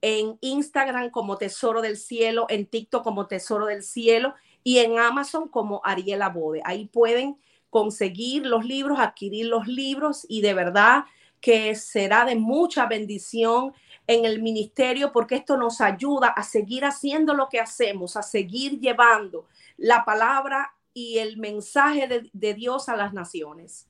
en 0.00 0.38
Instagram 0.40 1.10
como 1.10 1.36
Tesoro 1.36 1.82
del 1.82 1.98
Cielo, 1.98 2.46
en 2.48 2.64
TikTok 2.64 3.04
como 3.04 3.26
Tesoro 3.26 3.66
del 3.66 3.82
Cielo 3.82 4.34
y 4.64 4.78
en 4.78 4.98
Amazon 4.98 5.48
como 5.48 5.82
Ariela 5.84 6.30
Bode. 6.30 6.62
Ahí 6.64 6.86
pueden 6.86 7.36
conseguir 7.68 8.46
los 8.46 8.64
libros, 8.64 8.98
adquirir 8.98 9.44
los 9.44 9.66
libros 9.66 10.24
y 10.26 10.40
de 10.40 10.54
verdad 10.54 11.04
que 11.42 11.74
será 11.74 12.24
de 12.24 12.34
mucha 12.34 12.86
bendición 12.86 13.74
en 14.08 14.24
el 14.24 14.42
ministerio 14.42 15.12
porque 15.12 15.36
esto 15.36 15.56
nos 15.56 15.80
ayuda 15.80 16.28
a 16.28 16.42
seguir 16.42 16.84
haciendo 16.84 17.34
lo 17.34 17.48
que 17.48 17.60
hacemos, 17.60 18.16
a 18.16 18.22
seguir 18.22 18.80
llevando 18.80 19.46
la 19.76 20.04
palabra 20.04 20.74
y 20.94 21.18
el 21.18 21.36
mensaje 21.36 22.28
de, 22.32 22.54
Dios 22.54 22.88
a 22.88 22.96
las 22.96 23.12
naciones. 23.12 23.86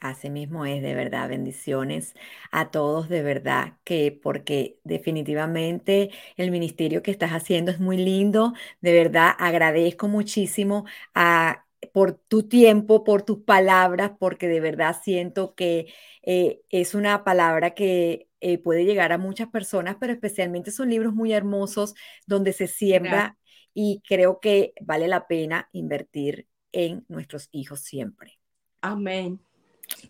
Así 0.00 0.28
mismo 0.28 0.64
es, 0.66 0.82
de 0.82 0.94
verdad, 0.94 1.28
bendiciones 1.28 2.14
a 2.50 2.70
todos, 2.70 3.08
de 3.08 3.22
verdad, 3.22 3.74
que 3.84 4.18
porque 4.22 4.78
definitivamente 4.82 6.10
el 6.36 6.50
ministerio 6.50 7.02
que 7.02 7.10
estás 7.10 7.30
haciendo 7.30 7.70
es 7.70 7.80
muy 7.80 7.96
lindo, 7.96 8.54
de 8.80 8.92
verdad, 8.92 9.32
agradezco 9.38 10.08
muchísimo 10.08 10.86
a 11.14 11.66
por 11.92 12.12
tu 12.12 12.48
tiempo, 12.48 13.04
por 13.04 13.22
tus 13.22 13.38
palabras, 13.38 14.12
porque 14.18 14.48
de 14.48 14.60
verdad 14.60 14.96
siento 15.02 15.54
que 15.54 15.92
eh, 16.22 16.60
es 16.68 16.94
una 16.94 17.24
palabra 17.24 17.74
que 17.74 18.28
eh, 18.40 18.58
puede 18.58 18.84
llegar 18.84 19.12
a 19.12 19.18
muchas 19.18 19.48
personas, 19.48 19.96
pero 19.98 20.12
especialmente 20.12 20.70
son 20.70 20.90
libros 20.90 21.14
muy 21.14 21.32
hermosos 21.32 21.94
donde 22.26 22.52
se 22.52 22.66
siembra 22.66 23.36
y 23.74 24.02
creo 24.06 24.40
que 24.40 24.72
vale 24.80 25.08
la 25.08 25.26
pena 25.26 25.68
invertir 25.72 26.46
en 26.72 27.04
nuestros 27.08 27.48
hijos 27.52 27.80
siempre. 27.80 28.38
Amén. 28.80 29.40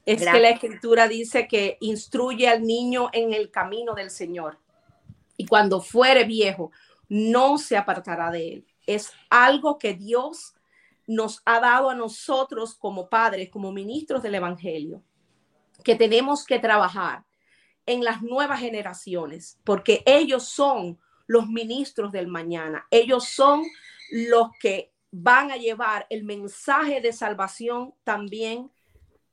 Es 0.05 0.25
que 0.25 0.41
la 0.41 0.51
escritura 0.51 1.09
dice 1.09 1.49
que 1.49 1.79
instruye 1.81 2.49
al 2.49 2.63
niño 2.65 3.09
en 3.13 3.33
el 3.33 3.51
camino 3.51 3.95
del 3.95 4.11
Señor 4.11 4.59
y 5.37 5.47
cuando 5.47 5.81
fuere 5.81 6.25
viejo 6.25 6.71
no 7.09 7.59
se 7.59 7.77
apartará 7.77 8.31
de 8.31 8.53
él. 8.53 8.67
Es 8.87 9.13
algo 9.31 9.79
que 9.79 9.95
Dios 9.95 10.55
nos 11.11 11.43
ha 11.45 11.59
dado 11.59 11.91
a 11.91 11.95
nosotros 11.97 12.77
como 12.77 13.09
padres, 13.09 13.51
como 13.51 13.73
ministros 13.73 14.23
del 14.23 14.37
Evangelio, 14.37 15.03
que 15.83 15.97
tenemos 15.97 16.47
que 16.47 16.61
trabajar 16.61 17.25
en 17.85 18.05
las 18.05 18.23
nuevas 18.23 18.61
generaciones, 18.61 19.59
porque 19.65 20.05
ellos 20.07 20.45
son 20.45 21.01
los 21.27 21.49
ministros 21.49 22.13
del 22.13 22.29
mañana, 22.29 22.87
ellos 22.93 23.25
son 23.25 23.65
los 24.13 24.51
que 24.61 24.93
van 25.11 25.51
a 25.51 25.57
llevar 25.57 26.07
el 26.11 26.23
mensaje 26.23 27.01
de 27.01 27.13
salvación 27.13 27.93
también 28.05 28.71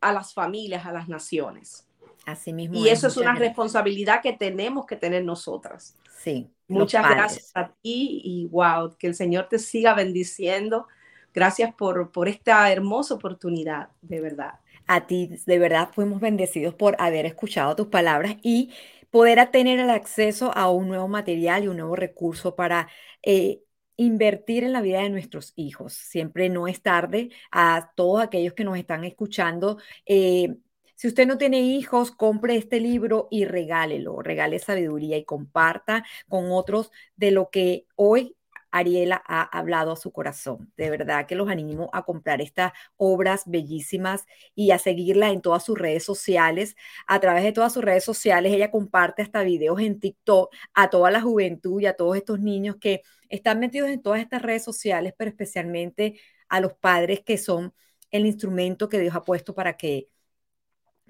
a 0.01 0.11
las 0.11 0.33
familias, 0.33 0.83
a 0.87 0.91
las 0.91 1.07
naciones. 1.07 1.87
Así 2.25 2.53
mismo. 2.53 2.75
Y 2.75 2.89
eso 2.89 3.05
es 3.05 3.17
una 3.17 3.35
responsabilidad 3.35 4.23
que 4.23 4.33
tenemos 4.33 4.87
que 4.87 4.95
tener 4.95 5.23
nosotras. 5.23 5.95
Sí. 6.17 6.49
Muchas 6.67 7.07
gracias 7.07 7.51
a 7.53 7.67
ti 7.67 8.19
y 8.23 8.47
wow, 8.47 8.97
que 8.97 9.05
el 9.05 9.13
Señor 9.13 9.47
te 9.47 9.59
siga 9.59 9.93
bendiciendo 9.93 10.87
Gracias 11.33 11.73
por, 11.75 12.11
por 12.11 12.27
esta 12.27 12.71
hermosa 12.71 13.15
oportunidad, 13.15 13.89
de 14.01 14.21
verdad. 14.21 14.59
A 14.87 15.05
ti, 15.07 15.29
de 15.45 15.59
verdad, 15.59 15.89
fuimos 15.93 16.21
bendecidos 16.21 16.73
por 16.73 16.95
haber 16.99 17.25
escuchado 17.25 17.75
tus 17.75 17.87
palabras 17.87 18.37
y 18.41 18.71
poder 19.11 19.45
tener 19.51 19.79
el 19.79 19.89
acceso 19.89 20.51
a 20.55 20.69
un 20.71 20.87
nuevo 20.87 21.07
material 21.07 21.63
y 21.63 21.67
un 21.67 21.77
nuevo 21.77 21.95
recurso 21.95 22.55
para 22.55 22.89
eh, 23.23 23.61
invertir 23.97 24.63
en 24.63 24.73
la 24.73 24.81
vida 24.81 25.01
de 25.01 25.09
nuestros 25.09 25.53
hijos. 25.55 25.93
Siempre 25.93 26.49
no 26.49 26.67
es 26.67 26.81
tarde 26.81 27.29
a 27.51 27.91
todos 27.95 28.21
aquellos 28.23 28.53
que 28.53 28.63
nos 28.63 28.77
están 28.77 29.03
escuchando. 29.03 29.77
Eh, 30.05 30.55
si 30.95 31.07
usted 31.07 31.27
no 31.27 31.37
tiene 31.37 31.61
hijos, 31.61 32.11
compre 32.11 32.55
este 32.55 32.79
libro 32.79 33.27
y 33.29 33.45
regálelo, 33.45 34.21
regale 34.21 34.59
sabiduría 34.59 35.17
y 35.17 35.25
comparta 35.25 36.03
con 36.27 36.51
otros 36.51 36.91
de 37.15 37.31
lo 37.31 37.49
que 37.49 37.85
hoy 37.95 38.35
Ariela 38.71 39.21
ha 39.25 39.43
hablado 39.43 39.91
a 39.91 39.95
su 39.95 40.11
corazón. 40.11 40.71
De 40.77 40.89
verdad 40.89 41.25
que 41.27 41.35
los 41.35 41.49
animo 41.49 41.89
a 41.93 42.03
comprar 42.03 42.41
estas 42.41 42.73
obras 42.97 43.43
bellísimas 43.45 44.25
y 44.55 44.71
a 44.71 44.79
seguirla 44.79 45.29
en 45.31 45.41
todas 45.41 45.63
sus 45.65 45.77
redes 45.77 46.03
sociales. 46.03 46.75
A 47.07 47.19
través 47.19 47.43
de 47.43 47.51
todas 47.51 47.73
sus 47.73 47.83
redes 47.83 48.03
sociales, 48.03 48.53
ella 48.53 48.71
comparte 48.71 49.21
hasta 49.21 49.43
videos 49.43 49.79
en 49.81 49.99
TikTok 49.99 50.53
a 50.73 50.89
toda 50.89 51.11
la 51.11 51.21
juventud 51.21 51.81
y 51.81 51.85
a 51.85 51.95
todos 51.95 52.17
estos 52.17 52.39
niños 52.39 52.77
que 52.79 53.01
están 53.29 53.59
metidos 53.59 53.89
en 53.89 54.01
todas 54.01 54.21
estas 54.21 54.41
redes 54.41 54.63
sociales, 54.63 55.13
pero 55.17 55.29
especialmente 55.29 56.19
a 56.49 56.59
los 56.61 56.73
padres 56.73 57.21
que 57.21 57.37
son 57.37 57.73
el 58.11 58.25
instrumento 58.25 58.89
que 58.89 58.99
Dios 58.99 59.15
ha 59.15 59.23
puesto 59.23 59.53
para 59.53 59.77
que 59.77 60.09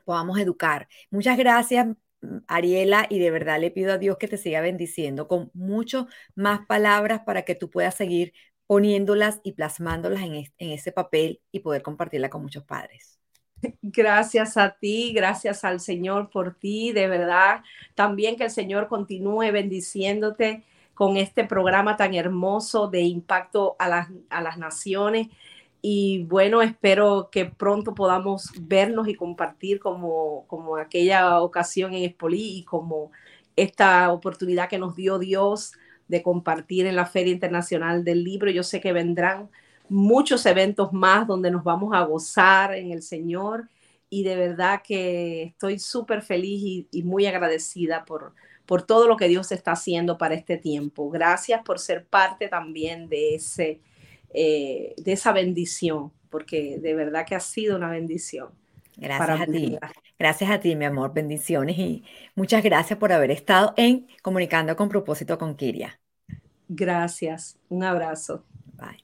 podamos 0.05 0.39
educar. 0.39 0.87
Muchas 1.11 1.37
gracias 1.37 1.87
Ariela, 2.47 3.07
y 3.09 3.19
de 3.19 3.31
verdad 3.31 3.59
le 3.59 3.71
pido 3.71 3.93
a 3.93 3.97
Dios 3.97 4.17
que 4.17 4.27
te 4.27 4.37
siga 4.37 4.61
bendiciendo 4.61 5.27
con 5.27 5.51
mucho 5.53 6.07
más 6.35 6.65
palabras 6.65 7.21
para 7.25 7.43
que 7.43 7.55
tú 7.55 7.69
puedas 7.69 7.95
seguir 7.95 8.33
poniéndolas 8.67 9.39
y 9.43 9.53
plasmándolas 9.53 10.21
en, 10.23 10.35
en 10.35 10.71
ese 10.71 10.91
papel 10.91 11.41
y 11.51 11.59
poder 11.59 11.81
compartirla 11.81 12.29
con 12.29 12.41
muchos 12.41 12.63
padres. 12.65 13.19
Gracias 13.81 14.57
a 14.57 14.71
ti, 14.77 15.13
gracias 15.13 15.63
al 15.63 15.79
Señor 15.79 16.29
por 16.29 16.55
ti, 16.55 16.91
de 16.91 17.07
verdad. 17.07 17.63
También 17.95 18.35
que 18.35 18.43
el 18.45 18.51
Señor 18.51 18.87
continúe 18.87 19.51
bendiciéndote 19.51 20.63
con 20.93 21.17
este 21.17 21.43
programa 21.45 21.95
tan 21.95 22.13
hermoso 22.15 22.87
de 22.87 23.01
impacto 23.01 23.75
a 23.79 23.87
las, 23.87 24.09
a 24.29 24.41
las 24.41 24.57
naciones 24.57 25.27
y 25.81 26.23
bueno, 26.23 26.61
espero 26.61 27.29
que 27.31 27.45
pronto 27.45 27.93
podamos 27.93 28.51
vernos 28.61 29.07
y 29.07 29.15
compartir 29.15 29.79
como, 29.79 30.45
como 30.47 30.77
aquella 30.77 31.41
ocasión 31.41 31.93
en 31.93 32.03
Espolí 32.03 32.57
y 32.59 32.63
como 32.63 33.11
esta 33.55 34.11
oportunidad 34.11 34.69
que 34.69 34.79
nos 34.79 34.95
dio 34.95 35.19
Dios 35.19 35.73
de 36.07 36.23
compartir 36.23 36.85
en 36.87 36.95
la 36.95 37.05
Feria 37.05 37.33
Internacional 37.33 38.03
del 38.03 38.23
Libro. 38.23 38.49
Yo 38.49 38.63
sé 38.63 38.81
que 38.81 38.93
vendrán 38.93 39.49
muchos 39.89 40.45
eventos 40.45 40.93
más 40.93 41.27
donde 41.27 41.51
nos 41.51 41.63
vamos 41.63 41.93
a 41.93 42.03
gozar 42.03 42.73
en 42.73 42.91
el 42.91 43.01
Señor 43.01 43.69
y 44.09 44.23
de 44.23 44.35
verdad 44.35 44.81
que 44.83 45.43
estoy 45.43 45.79
súper 45.79 46.21
feliz 46.21 46.61
y, 46.63 46.87
y, 46.91 47.03
muy 47.03 47.25
agradecida 47.25 48.05
por, 48.05 48.33
por 48.65 48.81
todo 48.81 49.07
lo 49.07 49.17
que 49.17 49.27
Dios 49.27 49.51
está 49.51 49.73
haciendo 49.73 50.17
para 50.17 50.35
este 50.35 50.57
tiempo. 50.57 51.09
Gracias 51.09 51.61
por 51.63 51.79
ser 51.79 52.05
parte 52.05 52.47
también 52.47 53.09
de 53.09 53.35
ese 53.35 53.81
eh, 54.33 54.93
de 54.97 55.11
esa 55.13 55.31
bendición, 55.31 56.11
porque 56.29 56.79
de 56.79 56.93
verdad 56.93 57.25
que 57.25 57.35
ha 57.35 57.39
sido 57.39 57.75
una 57.75 57.89
bendición. 57.89 58.49
Gracias 58.97 59.41
a 59.41 59.45
ti. 59.45 59.77
Gracias 60.19 60.49
a 60.49 60.59
ti, 60.59 60.75
mi 60.75 60.85
amor. 60.85 61.13
Bendiciones 61.13 61.77
y 61.77 62.03
muchas 62.35 62.63
gracias 62.63 62.97
por 62.97 63.11
haber 63.11 63.31
estado 63.31 63.73
en 63.77 64.07
Comunicando 64.23 64.75
con 64.75 64.89
propósito 64.89 65.37
con 65.37 65.55
Kiria. 65.55 65.99
Gracias. 66.67 67.57
Un 67.69 67.83
abrazo. 67.83 68.43
Bye. 68.73 69.03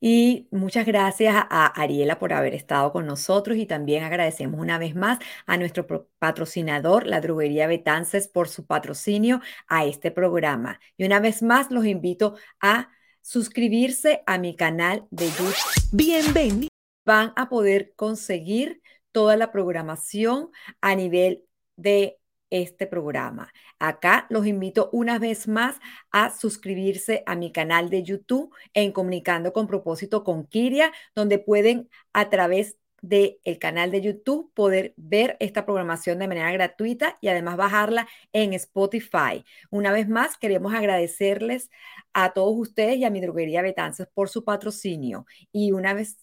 Y 0.00 0.48
muchas 0.52 0.86
gracias 0.86 1.34
a 1.36 1.66
Ariela 1.66 2.18
por 2.18 2.32
haber 2.32 2.54
estado 2.54 2.92
con 2.92 3.06
nosotros 3.06 3.58
y 3.58 3.66
también 3.66 4.04
agradecemos 4.04 4.60
una 4.60 4.78
vez 4.78 4.94
más 4.94 5.18
a 5.46 5.56
nuestro 5.56 6.08
patrocinador, 6.18 7.06
la 7.06 7.20
droguería 7.20 7.66
Betances, 7.66 8.28
por 8.28 8.48
su 8.48 8.64
patrocinio 8.66 9.40
a 9.66 9.84
este 9.84 10.10
programa. 10.12 10.80
Y 10.96 11.04
una 11.04 11.18
vez 11.18 11.42
más 11.42 11.70
los 11.70 11.84
invito 11.84 12.36
a 12.60 12.90
suscribirse 13.22 14.22
a 14.26 14.38
mi 14.38 14.56
canal 14.56 15.06
de 15.10 15.26
YouTube. 15.26 15.54
Bienvenidos. 15.92 16.68
Van 17.04 17.32
a 17.36 17.48
poder 17.48 17.94
conseguir 17.96 18.82
toda 19.12 19.36
la 19.36 19.50
programación 19.50 20.50
a 20.80 20.94
nivel 20.94 21.44
de 21.76 22.18
este 22.50 22.86
programa. 22.86 23.52
Acá 23.78 24.26
los 24.30 24.46
invito 24.46 24.88
una 24.92 25.18
vez 25.18 25.48
más 25.48 25.76
a 26.10 26.36
suscribirse 26.36 27.22
a 27.26 27.36
mi 27.36 27.52
canal 27.52 27.90
de 27.90 28.02
YouTube 28.02 28.54
en 28.74 28.92
Comunicando 28.92 29.52
con 29.52 29.66
propósito 29.66 30.24
con 30.24 30.46
Kiria, 30.46 30.92
donde 31.14 31.38
pueden 31.38 31.88
a 32.12 32.30
través 32.30 32.76
del 33.02 33.38
el 33.44 33.58
canal 33.58 33.90
de 33.90 34.00
YouTube 34.00 34.52
poder 34.54 34.94
ver 34.96 35.36
esta 35.40 35.64
programación 35.64 36.18
de 36.18 36.28
manera 36.28 36.50
gratuita 36.52 37.18
y 37.20 37.28
además 37.28 37.56
bajarla 37.56 38.08
en 38.32 38.52
Spotify. 38.54 39.44
Una 39.70 39.92
vez 39.92 40.08
más, 40.08 40.36
queremos 40.38 40.74
agradecerles 40.74 41.70
a 42.12 42.32
todos 42.32 42.54
ustedes 42.56 42.96
y 42.96 43.04
a 43.04 43.10
mi 43.10 43.20
droguería 43.20 43.62
Betances 43.62 44.08
por 44.12 44.28
su 44.28 44.44
patrocinio. 44.44 45.26
Y 45.52 45.72
una 45.72 45.94
vez 45.94 46.18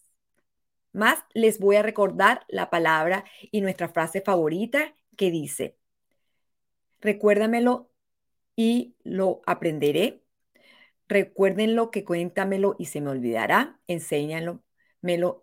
más, 0.94 1.20
les 1.34 1.60
voy 1.60 1.76
a 1.78 1.84
recordar 1.84 2.46
la 2.48 2.70
palabra 2.70 3.26
y 3.52 3.62
nuestra 3.62 3.90
frase 3.90 4.22
favorita 4.22 4.96
que 5.18 5.32
dice, 5.32 5.78
recuérdamelo 7.02 7.92
y 8.56 8.96
lo 9.04 9.42
aprenderé. 9.46 10.24
Recuérdenlo 11.08 11.92
que 11.92 12.04
cuéntamelo 12.04 12.76
y 12.80 12.86
se 12.86 13.02
me 13.02 13.12
olvidará. 13.12 13.80
Enséñalo 13.88 14.64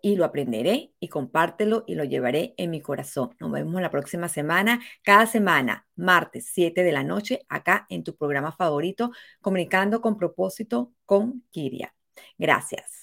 y 0.01 0.15
lo 0.15 0.25
aprenderé 0.25 0.93
y 0.99 1.07
compártelo 1.07 1.83
y 1.87 1.95
lo 1.95 2.03
llevaré 2.03 2.53
en 2.57 2.71
mi 2.71 2.81
corazón. 2.81 3.35
Nos 3.39 3.51
vemos 3.51 3.81
la 3.81 3.89
próxima 3.89 4.27
semana, 4.27 4.81
cada 5.03 5.25
semana, 5.25 5.87
martes 5.95 6.49
7 6.53 6.83
de 6.83 6.91
la 6.91 7.03
noche, 7.03 7.45
acá 7.49 7.85
en 7.89 8.03
tu 8.03 8.15
programa 8.15 8.51
favorito, 8.51 9.11
Comunicando 9.41 10.01
con 10.01 10.17
propósito 10.17 10.91
con 11.05 11.43
Kiria. 11.51 11.93
Gracias. 12.37 13.02